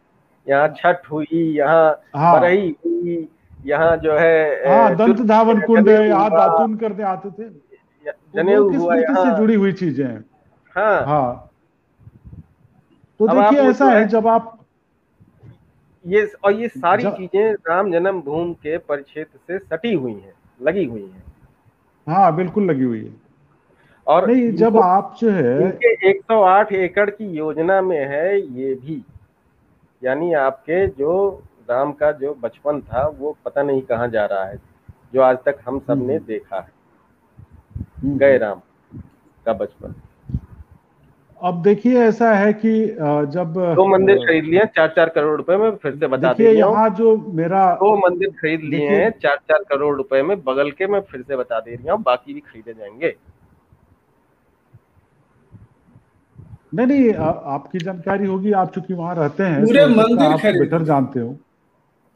[0.47, 3.29] यहाँ छठ हुई यहाँ हाँ। हुई
[3.67, 7.49] यहाँ जो है हाँ दंत धावन कुंड यहाँ दातुन करने आते थे।
[8.35, 10.25] जनेऊ हुआ से जुड़ी हुई चीज़ें हैं।
[10.77, 11.51] हाँ। हाँ।
[13.21, 14.59] तो देखिए ऐसा है जब आप
[16.05, 21.03] ये और ये सारी चीज़ें राम जन्मभूमि के परिक्षेत्र से सटी हुई हैं लगी हुई
[21.03, 21.23] हैं।
[22.09, 23.13] हाँ बिल्कुल लगी हुई है।
[24.07, 29.03] और नहीं जब आप जो है इनके 108 एकड़ की योजना में है ये भी।
[30.03, 34.59] यानी आपके जो राम का जो बचपन था वो पता नहीं कहाँ जा रहा है
[35.15, 36.73] जो आज तक हम सबने हम्म। देखा है।
[37.79, 38.61] हम्म, गए राम
[39.47, 39.95] का बचपन।
[41.45, 42.71] अब देखिए ऐसा है कि
[43.33, 46.57] जब दो मंदिर खरीद लिए चार चार करोड़ रुपए में फिर से बता देखिए हूँ।
[46.57, 50.87] यहाँ जो मेरा दो मंदिर खरीद लिए हैं चार चार करोड़ रुपए में बगल के
[50.87, 53.15] मैं फिर से बता दे रही हूँ बाकी भी खरीदे जाएँगे।
[56.75, 60.41] नहीं नहीं आ- आपकी जानकारी होगी आप चूँकि वहाँ रहते हैं पूरे तो मंदिर आप
[60.41, 61.37] खरीद जानते हो।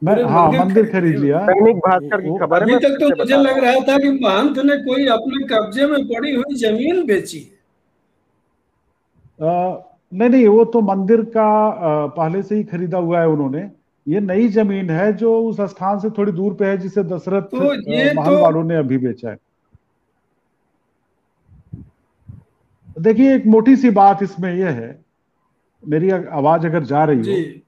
[0.01, 3.79] मैं हाँ मंदिर खरीद लिया। दैनिक भास्कर की खबर अभी तक तो मुझे लग रहा
[3.87, 7.58] था कि महंत ने कोई अपने कब्जे में पड़ी हुई ज़मीन बेची। है
[9.41, 13.71] नहीं नहीं वो तो मंदिर का पहले से ही खरीदा हुआ है उन्होंने।
[14.07, 17.57] ये नई ज़मीन है जो उस स्थान से थोड़ी दूर पे है जिसे दशरथ तो
[17.57, 19.37] महल तो- वालों ने अभी बेचा है।
[22.99, 25.05] देखिए एक मोटी सी बात इसमें यह है
[25.87, 27.59] मेरी आवाज़ अगर जा रही हो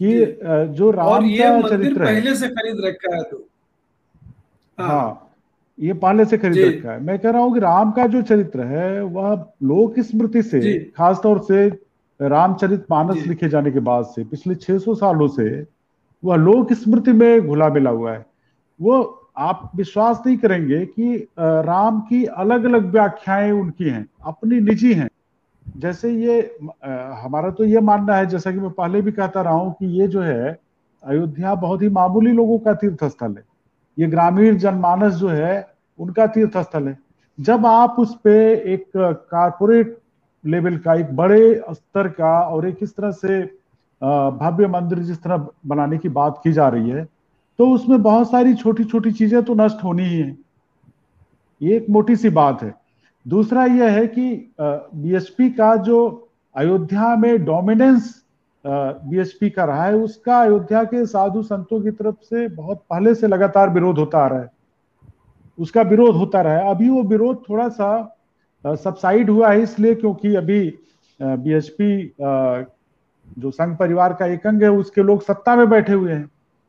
[0.00, 0.38] कि
[0.74, 3.48] जो। और राम ये का मंदिर चरित्र है। पहले से खरीद रखा है तो।
[4.80, 5.23] हाँ
[5.78, 8.64] ये पहले से खरीद रखा है। मैं कह रहा हूँ कि राम का जो चरित्र
[8.64, 9.32] है वह
[9.62, 11.66] लोक स्मृति से खासतौर से
[12.20, 15.46] रामचरित मानस लिखे जाने के बाद से पिछले 600 सालों से
[16.22, 18.24] वह लोक स्मृति में घुला मिला हुआ है?
[18.80, 24.92] वो आप विश्वास नहीं करेंगे कि राम की अलग अलग व्याख्याएँ उनकी हैं अपनी निजी
[24.94, 25.08] हैं।
[25.66, 26.40] जैसे ये
[27.22, 30.06] हमारा तो ये मानना है जैसा कि मैं पहले भी कहता रहा हूँ कि ये
[30.08, 30.58] जो है
[31.02, 33.42] अयोध्या बहुत ही मामूली लोगों का तीर्थ स्थल है।
[33.96, 35.66] ये ग्रामीण जनमानस जो है,
[35.98, 36.98] उनका तीर्थ स्थल है।
[37.38, 38.34] जब आप उस पे
[38.74, 39.98] एक कारपोरेट
[40.44, 43.42] लेवल का, एक बड़े स्तर का और एक इस तरह से
[44.02, 47.04] भव्य मंदिर जिस तरह बनाने की बात की जा रही है
[47.58, 50.36] तो उसमें बहुत सारी छोटी छोटी चीज़ें तो नष्ट होनी ही है।
[51.60, 52.72] ये एक मोटी सी बात है।
[53.26, 56.00] दूसरा यह है कि बीएसपी का जो
[56.54, 58.23] अयोध्या में डोमिनेंस
[58.64, 63.26] बीएसपी का रहा है, उसका अयोध्या के साधु संतों की तरफ़ से बहुत पहले से
[63.26, 64.50] लगातार विरोध होता आ रहा है।
[65.58, 68.10] उसका विरोध होता रहा है। अभी वो विरोध थोड़ा सा
[68.64, 70.60] सबसाइड हुआ है इसलिए क्योंकि अभी
[71.20, 72.14] बीएसपी
[73.38, 76.26] जो संघ परिवार का एक अंग है, उसके लोग सत्ता में बैठे हुए हैं।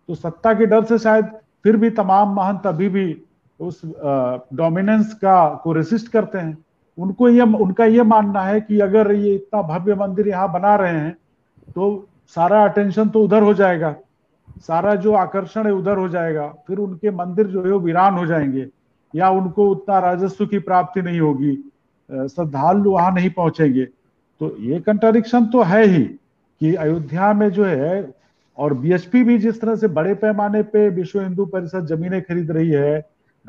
[0.09, 1.25] तो सत्ता के डर से शायद
[1.63, 3.21] फिर भी तमाम महंत अभी भी
[3.59, 6.57] उस डोमिनेंस का, को रेसिस्ट करते हैं।
[6.97, 10.93] उनको ये, उनका ये मानना है कि अगर ये इतना भव्य मंदिर यहाँ बना रहे
[10.93, 11.15] हैं
[11.75, 13.95] तो सारा अटेंशन तो उधर हो जाएगा।
[14.67, 18.25] सारा जो आकर्षण है उधर हो जाएगा। फिर उनके मंदिर जो है वो वीरान हो
[18.25, 18.67] जाएँगे।
[19.15, 21.55] या उनको उतना राजस्व की प्राप्ति नहीं होगी।
[22.09, 23.85] श्रद्धालु वहाँ नहीं पहुँचेंगे।
[24.41, 26.03] तो ये कंट्राडिक्शन तो है ही
[26.61, 28.13] कि अयोध्या में जो है,
[28.57, 32.69] और बीएसपी भी जिस तरह से बड़े पैमाने पे विश्व हिंदू परिषद जमीनें खरीद रही
[32.69, 32.97] है,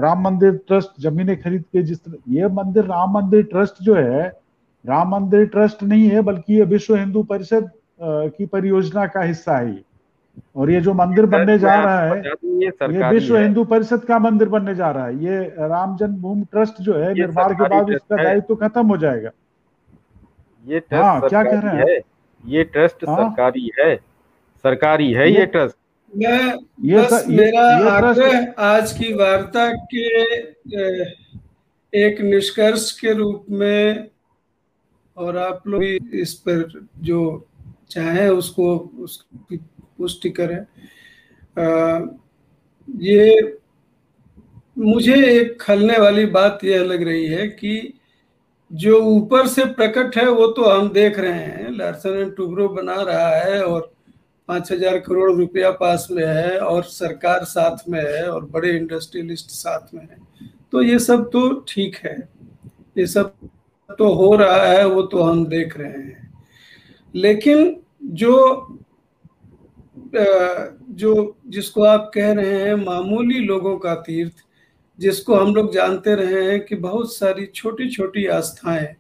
[0.01, 4.41] राम मंदिर ट्रस्ट जमीनें खरीद के जिस तरह, ये मंदिर, राम मंदिर ट्रस्ट जो है,
[4.87, 7.71] राम मंदिर ट्रस्ट नहीं है, बल्कि ये विश्व हिंदू परिषद
[8.03, 9.83] की परियोजना का हिस्सा है
[10.57, 12.69] और ये जो मंदिर बनने जा रहा है ये,
[13.09, 17.15] विश्व हिंदू परिषद का मंदिर बनने जा रहा है। ये राम जन्मभूमि ट्रस्ट जो है
[17.15, 19.31] निर्माण के बाद उसका दायित्व तो खत्म हो जाएगा।
[20.67, 22.01] ये हाँ क्या कह रहे हैं
[22.47, 23.97] ये ट्रस्ट हाँ। सरकारी है।
[24.63, 25.77] सरकारी है ये ट्रस्ट।
[26.17, 30.33] मैं ये बस ये- मेरा ट्रस्ट- आग्रह आज की वार्ता के
[31.95, 34.09] एक निष्कर्ष के रूप में
[35.17, 35.85] और आप लोग
[36.15, 37.47] इस पर जो
[37.91, 40.59] चाहें उसको उसकी पुष्टि करें।
[42.89, 43.59] ये
[44.79, 47.93] मुझे एक खलने वाली बात यह लग रही है कि
[48.71, 53.01] जो ऊपर से प्रकट है, वो तो हम देख रहे हैं। लार्सन एंड टुब्रो बना
[53.03, 53.93] रहा है और
[54.49, 59.51] पाँच हज़ार करोड़ रुपया पास में है और सरकार साथ में है और बड़े इंडस्ट्रियलिस्ट
[59.51, 60.19] साथ में है।
[60.73, 62.17] तो ये सब तो ठीक है।
[62.99, 63.35] ये सब
[63.99, 66.26] तो हो रहा है, वो तो हम देख रहे हैं।
[67.17, 68.35] लेकिन जो
[70.91, 74.45] जो जिसको आप कह रहे हैं मामूली लोगों का तीर्थ
[74.99, 78.95] जिसको हम लोग जानते रहे हैं कि बहुत सारी छोटी छोटी आस्थाएँ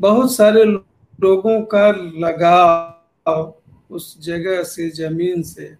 [0.00, 3.54] बहुत सारे लोगों का लगाव
[3.90, 5.74] उस जगह से ज़मीन से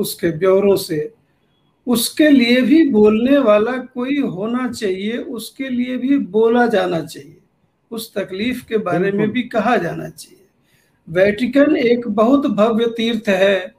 [0.00, 1.14] उसके ब्यौरों से
[1.86, 7.38] उसके लिए भी बोलने वाला कोई होना चाहिए उसके लिए भी बोला जाना चाहिए।
[7.90, 10.37] उस तकलीफ़ के बारे में भी कहा जाना चाहिए।
[11.08, 13.74] वेटिकन एक बहुत भव्य तीर्थ है।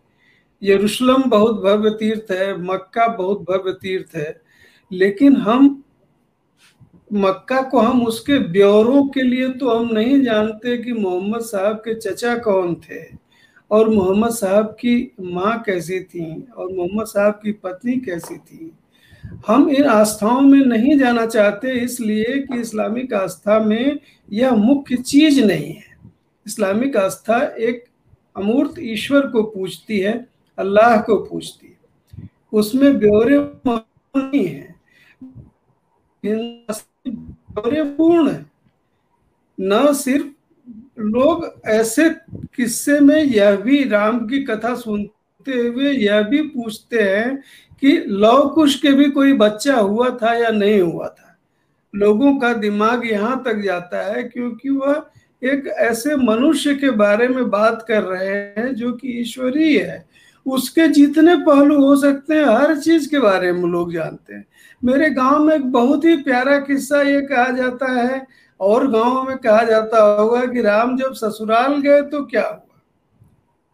[0.64, 4.42] यरूशलेम बहुत भव्य तीर्थ है। मक्का बहुत भव्य तीर्थ है।
[4.92, 5.84] लेकिन हम,
[7.14, 11.94] मक्का को हम उसके ब्यौरों के लिए तो हम नहीं जानते कि मोहम्मद साहब के
[11.94, 13.18] चचा कौन थे
[13.72, 18.72] और मोहम्मद साहब की माँ कैसी थी और मोहम्मद साहब की पत्नी कैसी थी।
[19.48, 24.00] हम इन आस्थाओं में नहीं जाना चाहते इसलिए कि इस्लामिक आस्था में
[24.34, 25.89] यह मुख्य चीज़ नहीं है।
[26.50, 27.84] इस्लामिक आस्था एक
[28.38, 30.28] अमूर्त ईश्वर को पूछती है,
[30.58, 31.78] अल्लाह को पूछती है।
[32.54, 33.38] उसमें ब्यौरे
[33.68, 34.76] नहीं है।
[36.26, 38.46] ब्यौरे पूर्ण है।
[39.62, 40.28] न सिर्फ़
[41.00, 42.10] लोग ऐसे
[42.56, 47.44] किस्से में यह भी राम की कथा सुनते हुए यह भी पूछते हैं
[47.82, 51.38] कि लव कुश के भी कोई बच्चा हुआ था या नहीं हुआ था?
[51.96, 55.06] लोगों का दिमाग यहाँ तक जाता है क्योंकि वह
[55.42, 60.08] एक ऐसे मनुष्य के बारे में बात कर रहे हैं जो कि ईश्वरीय है।
[60.46, 64.46] उसके जितने पहलू हो सकते हैं, हर चीज़ के बारे में लोग जानते हैं।
[64.84, 68.26] मेरे गाँव में एक बहुत ही प्यारा किस्सा ये कहा जाता है,
[68.60, 72.82] और गाँव में कहा जाता होगा कि राम जब ससुराल गए तो क्या हुआ?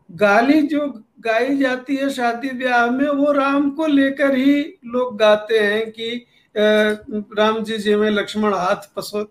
[0.10, 0.88] गाली जो
[1.20, 6.26] गाई जाती है शादी ब्याह में, वो राम को लेकर ही लोग गाते हैं कि
[6.56, 9.24] राम जी जी में लक्ष्मण हाथ पसो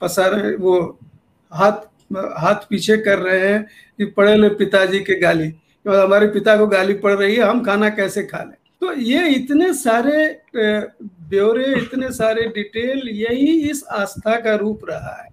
[0.00, 0.80] पसार वो
[1.52, 3.62] हाथ हाथ पीछे कर रहे हैं
[3.98, 7.62] कि पढ़े ले पिताजी के गाली। तो हमारे पिता को गाली पड़ रही है, हम
[7.64, 8.56] खाना कैसे खा लें?
[8.80, 15.28] तो ये इतने सारे ब्यौरे, इतने सारे डिटेल, यही इस आस्था का रूप रहा है।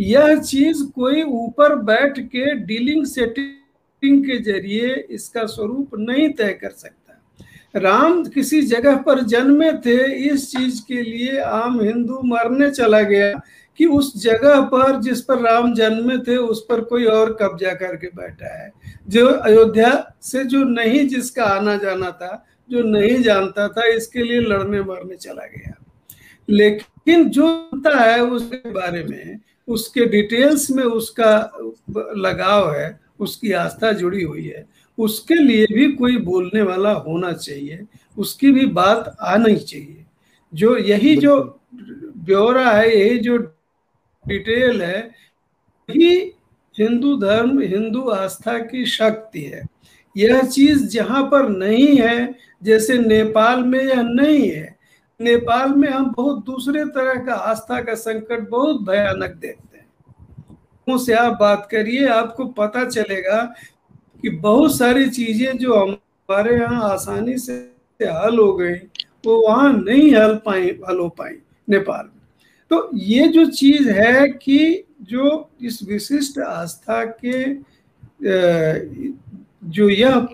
[0.00, 6.70] यह चीज़ कोई ऊपर बैठ के डीलिंग सेटिंग के ज़रिए इसका स्वरूप नहीं तय कर
[6.70, 6.99] सकता।
[7.76, 13.40] राम किसी जगह पर जन्मे थे, इस चीज़ के लिए आम हिंदू मरने चला गया
[13.76, 18.06] कि उस जगह पर जिस पर राम जन्मे थे, उस पर कोई और कब्जा करके
[18.06, 18.72] बैठा है।
[19.08, 24.40] जो अयोध्या से जो नहीं जिसका आना जाना था, जो नहीं जानता था, इसके लिए
[24.40, 25.84] लड़ने मरने चला गया।
[26.48, 31.50] लेकिन जो होता है उसके बारे में, उसके डिटेल्स में उसका
[32.16, 37.86] लगाव है, उसकी आस्था जुड़ी हुई है। उसके लिए भी कोई बोलने वाला होना चाहिए
[38.16, 40.04] उसकी भी बात आनी चाहिए।
[40.52, 41.38] जो यही जो
[42.16, 43.36] ब्यौरा है यही जो
[44.24, 45.10] डिटेल है
[45.88, 46.16] यही
[46.74, 49.62] हिंदू धर्म हिंदू आस्था की शक्ति है।
[50.16, 54.76] यह चीज़ जहाँ पर नहीं है जैसे नेपाल में यह नहीं है।
[55.20, 61.12] नेपाल में हम बहुत दूसरे तरह का आस्था का संकट बहुत भयानक देखते हैं। से
[61.14, 63.42] आप बात करिए आपको पता चलेगा
[64.22, 67.52] कि बहुत सारी चीज़ें जो हमारे यहाँ आसानी से
[68.00, 68.74] हल हो गई,
[69.24, 71.34] वो वहाँ नहीं हल पाए हल हो पाई
[71.68, 72.20] नेपाल में।
[72.70, 77.54] तो ये जो चीज़ है कि जो इस विशिष्ट आस्था के
[79.66, 80.28] जो यह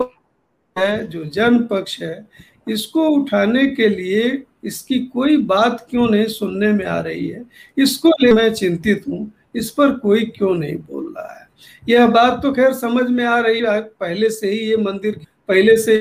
[0.76, 2.26] है, जो जन पक्ष है,
[2.68, 7.44] इसको उठाने के लिए इसकी कोई बात क्यों नहीं सुनने में आ रही है?
[7.78, 11.45] इसको ले मैं चिंतित हूँ, इस पर कोई क्यों नहीं बोल रहा है?
[11.88, 15.76] यह बात तो खैर समझ में आ रही है। पहले से ही ये मंदिर, पहले
[15.76, 15.96] से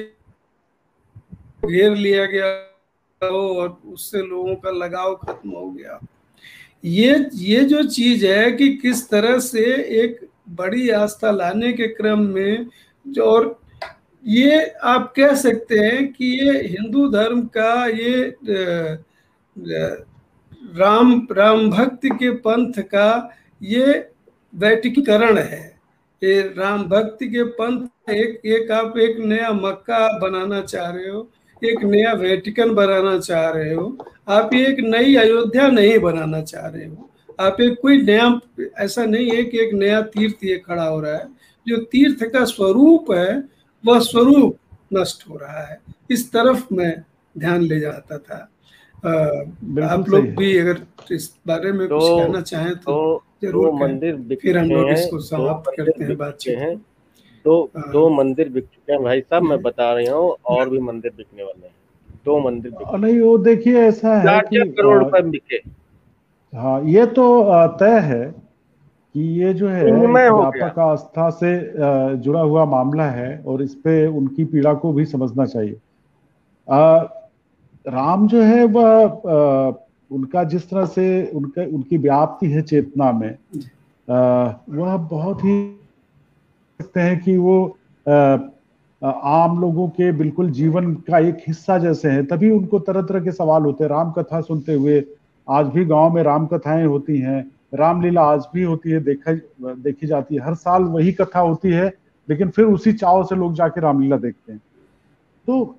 [1.66, 6.00] घेर लिया गया और उससे लोगों का लगाव खत्म हो गया।
[6.84, 9.64] ये ये जो चीज़ है कि किस तरह से
[10.02, 10.20] एक
[10.52, 12.68] बड़ी आस्था लाने के क्रम में
[13.06, 13.60] जो, और
[14.24, 18.38] ये आप कह सकते हैं कि ये हिंदू धर्म का ये
[20.78, 23.94] राम राम भक्ति के पंथ का ये
[24.56, 25.64] वैटिकीकरण है।
[26.24, 31.30] ये राम भक्ति के पंथ एक एक आप एक नया मक्का बनाना चाह रहे हो
[31.64, 33.98] एक नया वेटिकन बनाना चाह रहे हो
[34.30, 38.40] आप एक नई अयोध्या नहीं बनाना चाह रहे हो। आप एक कोई नया
[38.80, 41.28] ऐसा नहीं है कि एक नया तीर्थ ये खड़ा हो रहा है।
[41.68, 43.44] जो तीर्थ का स्वरूप है
[43.86, 44.58] वह स्वरूप
[44.94, 45.80] नष्ट हो रहा है।
[46.12, 46.96] इस तरफ़ मैं
[47.38, 48.38] ध्यान ले जाता था।
[49.94, 50.80] आप लोग भी अगर
[51.12, 55.20] इस बारे में तो, कुछ कहना चाहें तो, तो ज़रूर मंदिर फिर हम लोग इसको
[55.22, 56.76] समाप्त करते हैं बातचीत। हैं।
[57.46, 60.80] दो हाँ। दो मंदिर बिक चुके हैं भाई साहब मैं बता रही हूँ और भी
[60.82, 61.74] मंदिर बिकने वाले हैं।
[62.26, 65.62] दो मंदिर नहीं वो देखिए ऐसा है कि करोड़ रुपए बिके।
[66.54, 67.26] हाँ ये तो
[67.78, 68.24] तय है
[69.16, 71.52] कि ये जो है व्यापक आस्था से
[72.18, 75.76] जुड़ा हुआ मामला है और इस पे उनकी पीड़ा को भी समझना चाहिए।
[76.68, 76.98] आ,
[77.86, 83.38] राम जो है वह उनका जिस तरह से उनका, उनकी व्याप्ति है चेतना में
[84.08, 85.56] वह बहुत ही
[86.80, 87.58] सकते हैं कि वो
[89.02, 93.32] आम लोगों के बिल्कुल जीवन का एक हिस्सा जैसे हैं। तभी उनको तरह तरह के
[93.32, 95.04] सवाल होते हैं। राम कथा सुनते हुए
[95.48, 99.34] आज भी गाँव में राम कथाएँ होती हैं। रामलीला आज भी होती है, देखा,
[99.76, 101.88] देखी जाती है। हर साल वही कथा होती है,
[102.28, 104.62] लेकिन फिर उसी चाव से लोग जाके रामलीला देखते हैं।
[105.48, 105.76] तो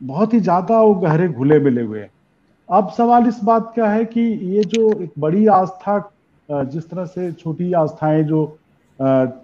[0.00, 2.10] बहुत ही ज़्यादा वो गहरे घुले मिले हुए हैं।
[2.70, 5.98] अब सवाल इस बात का है कि ये जो एक बड़ी आस्था
[6.48, 8.44] जिस तरह से छोटी आस्थाएँ जो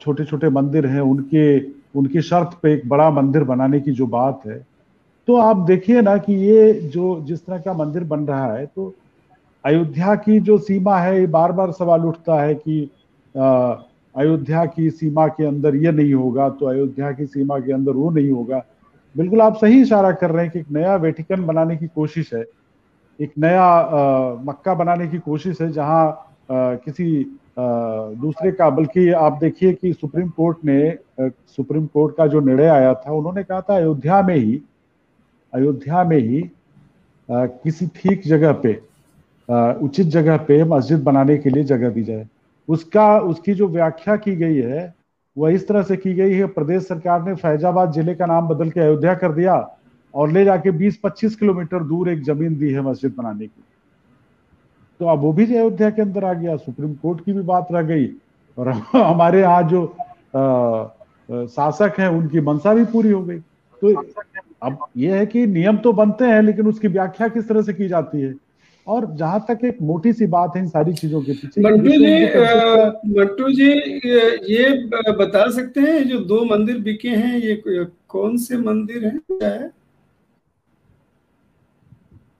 [0.00, 1.58] छोटे छोटे मंदिर हैं, उनके,
[1.98, 4.58] उनकी शर्त पे एक बड़ा मंदिर बनाने की जो बात है
[5.28, 8.94] तो आप देखिए ना कि ये जो, जिस तरह का मंदिर बन रहा है तो
[9.64, 12.90] अयोध्या की जो सीमा है, ये बार बार सवाल उठता है कि
[13.34, 18.10] अयोध्या की सीमा के अंदर ये नहीं होगा तो अयोध्या की सीमा के अंदर वो
[18.10, 18.62] नहीं होगा।
[19.14, 22.44] बिल्कुल आप सही इशारा कर रहे हैं कि एक नया वेटिकन बनाने की कोशिश है।
[23.20, 27.22] एक नया आ, मक्का बनाने की कोशिश है जहाँ आ, किसी
[27.58, 27.64] आ,
[28.20, 30.98] दूसरे का बल्कि आप देखिए कि सुप्रीम कोर्ट ने
[31.56, 34.60] सुप्रीम कोर्ट का जो निर्णय आया था उन्होंने कहा था अयोध्या में ही
[35.54, 36.42] अयोध्या में ही
[37.28, 38.80] आ, किसी ठीक जगह पे
[39.84, 42.26] उचित जगह पे मस्जिद बनाने के लिए जगह दी जाए।
[42.68, 44.94] उसका उसकी जो व्याख्या की गई है
[45.36, 48.70] वह इस तरह से की गई है प्रदेश सरकार ने फैजाबाद ज़िले का नाम बदल
[48.70, 49.56] के अयोध्या कर दिया
[50.16, 53.62] और ले जाके 20-25 किलोमीटर दूर एक ज़मीन दी है मस्जिद बनाने की।
[55.00, 57.82] तो अब वो भी अयोध्या के अंदर आ गया सुप्रीम कोर्ट की भी बात रह
[57.82, 58.06] गई
[58.58, 59.84] और हमारे यहाँ जो
[60.36, 60.84] आ,
[61.46, 63.38] शासक हैं उनकी मंशा भी पूरी हो गई।
[63.82, 63.92] तो
[64.62, 67.88] अब यह है कि नियम तो बनते हैं लेकिन उसकी व्याख्या किस तरह से की
[67.88, 68.34] जाती है?
[68.86, 72.24] और जहाँ तक एक मोटी सी बात है इन सारी चीज़ों के पीछे मंटू जी
[73.18, 73.70] मंटू जी
[74.52, 74.68] ये
[75.12, 77.62] बता सकते हैं जो दो मंदिर बिके हैं ये
[78.08, 79.18] कौन से मंदिर हैं?
[79.18, 79.70] क्या है?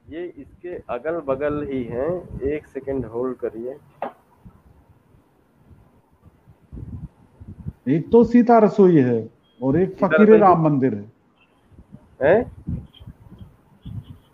[0.09, 2.11] ये इसके अगल बगल ही हैं।
[2.49, 3.77] एक सेकंड होल्ड करिए।
[7.89, 9.19] एक तो सीता रसोई है
[9.61, 11.13] और एक फकीर राम मंदिर है,
[12.23, 12.51] है?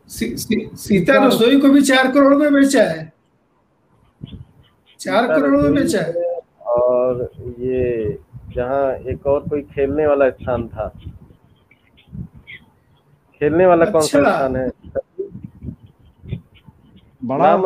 [0.08, 3.12] सी, सी, सीता रसोई को भी चार करोड़ में बेचा है।
[5.00, 8.18] चार करोड़ में बेचा है। और ये
[8.54, 10.88] जहाँ एक और कोई खेलने वाला स्थान था।
[13.40, 14.68] खेलने वाला अच्छा। कौन सा अच्छा। स्थान है?
[17.22, 17.56] बड़ा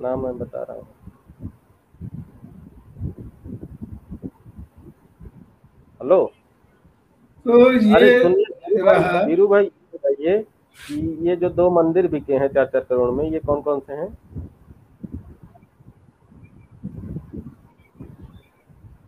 [0.00, 0.86] नाम मैं बता रहा हूँ।
[6.00, 6.24] हेलो?
[7.46, 8.18] तो ये
[9.26, 10.38] वीरू भाई बताइए
[10.78, 10.94] कि
[11.28, 14.08] ये जो दो मंदिर बिके हैं चार चार करोड़ में ये कौन कौन से हैं?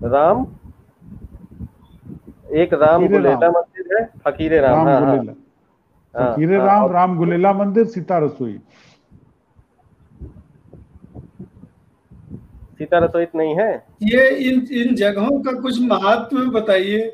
[0.03, 0.45] राम
[2.49, 5.17] एक राम गुलेला मंदिर है फकीर राम, राम हाँ, हाँ,
[6.15, 8.61] हाँ फकीर हाँ, राम राम गुलेला मंदिर सीता रसोई।
[12.79, 13.87] सीता रसोई नहीं है?
[14.03, 17.09] ये इन इन जगहों का कुछ महत्व बताइए।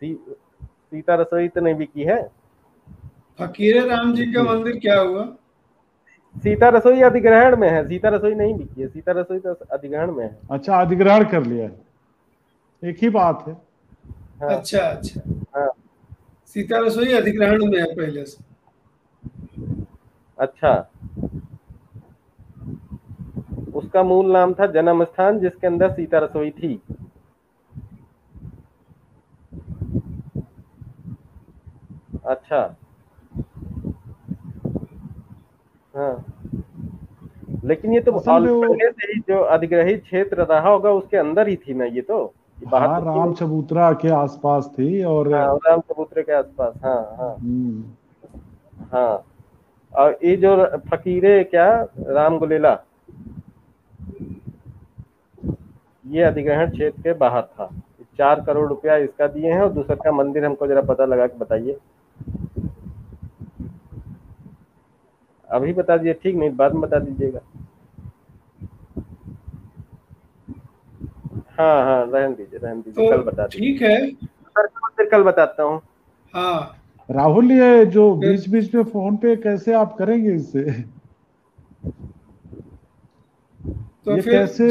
[0.00, 0.14] सी,
[0.62, 2.30] सीता रसोई तो नहीं बिकी है?
[3.40, 5.24] फकीरे राम जी का मंदिर क्या हुआ?
[6.36, 10.24] सीता रसोई अधिग्रहण में है सीता रसोई नहीं बिकी है। सीता रसोई तो अधिग्रहण में
[10.24, 11.80] है। अच्छा अधिग्रहण कर लिया है।
[12.90, 13.71] एक ही बात है।
[14.40, 15.20] हाँ। अच्छा अच्छा।
[15.56, 15.68] हाँ।
[16.48, 18.44] सीता रसोई अधिग्रहण में है पहले से।
[20.38, 20.72] अच्छा।
[23.74, 26.80] उसका मूल नाम था जन्म स्थान जिसके अंदर सीता रसोई थी।
[32.26, 32.60] अच्छा।
[35.94, 36.24] हाँ।
[37.64, 41.74] लेकिन ये तो पहले से ही जो अधिग्रहित क्षेत्र रहा होगा उसके अंदर ही थी
[41.74, 42.32] ना ये तो?
[42.66, 47.34] हाँ तो राम चबूतरा के आसपास थी और हाँ, राम चबूतरे के आसपास हाँ हाँ।
[47.34, 47.84] हम्म।
[48.92, 49.24] हाँ।
[49.92, 50.56] और ये जो
[50.90, 52.78] फकीरे क्या राम गुलेला?
[56.06, 57.70] ये अधिग्रहण क्षेत्र के बाहर था।
[58.18, 61.38] चार करोड़ रुपया इसका दिए हैं और दूसरा का मंदिर हमको जरा पता लगा के
[61.38, 61.78] बताइए।
[65.50, 67.40] अभी बता दीजिए ठीक नहीं बाद में बता दीजिएगा।
[71.62, 75.62] हाँ हाँ रहन दीजिए रहन दीजिए तो कल बता ठीक है। सर फिर कल बताता
[75.62, 75.80] हूँ।
[76.34, 80.62] हाँ। राहुल ये जो बीच बीच में फ़ोन पे कैसे आप करेंगे इससे
[84.04, 84.70] तो ये फिर कैसे-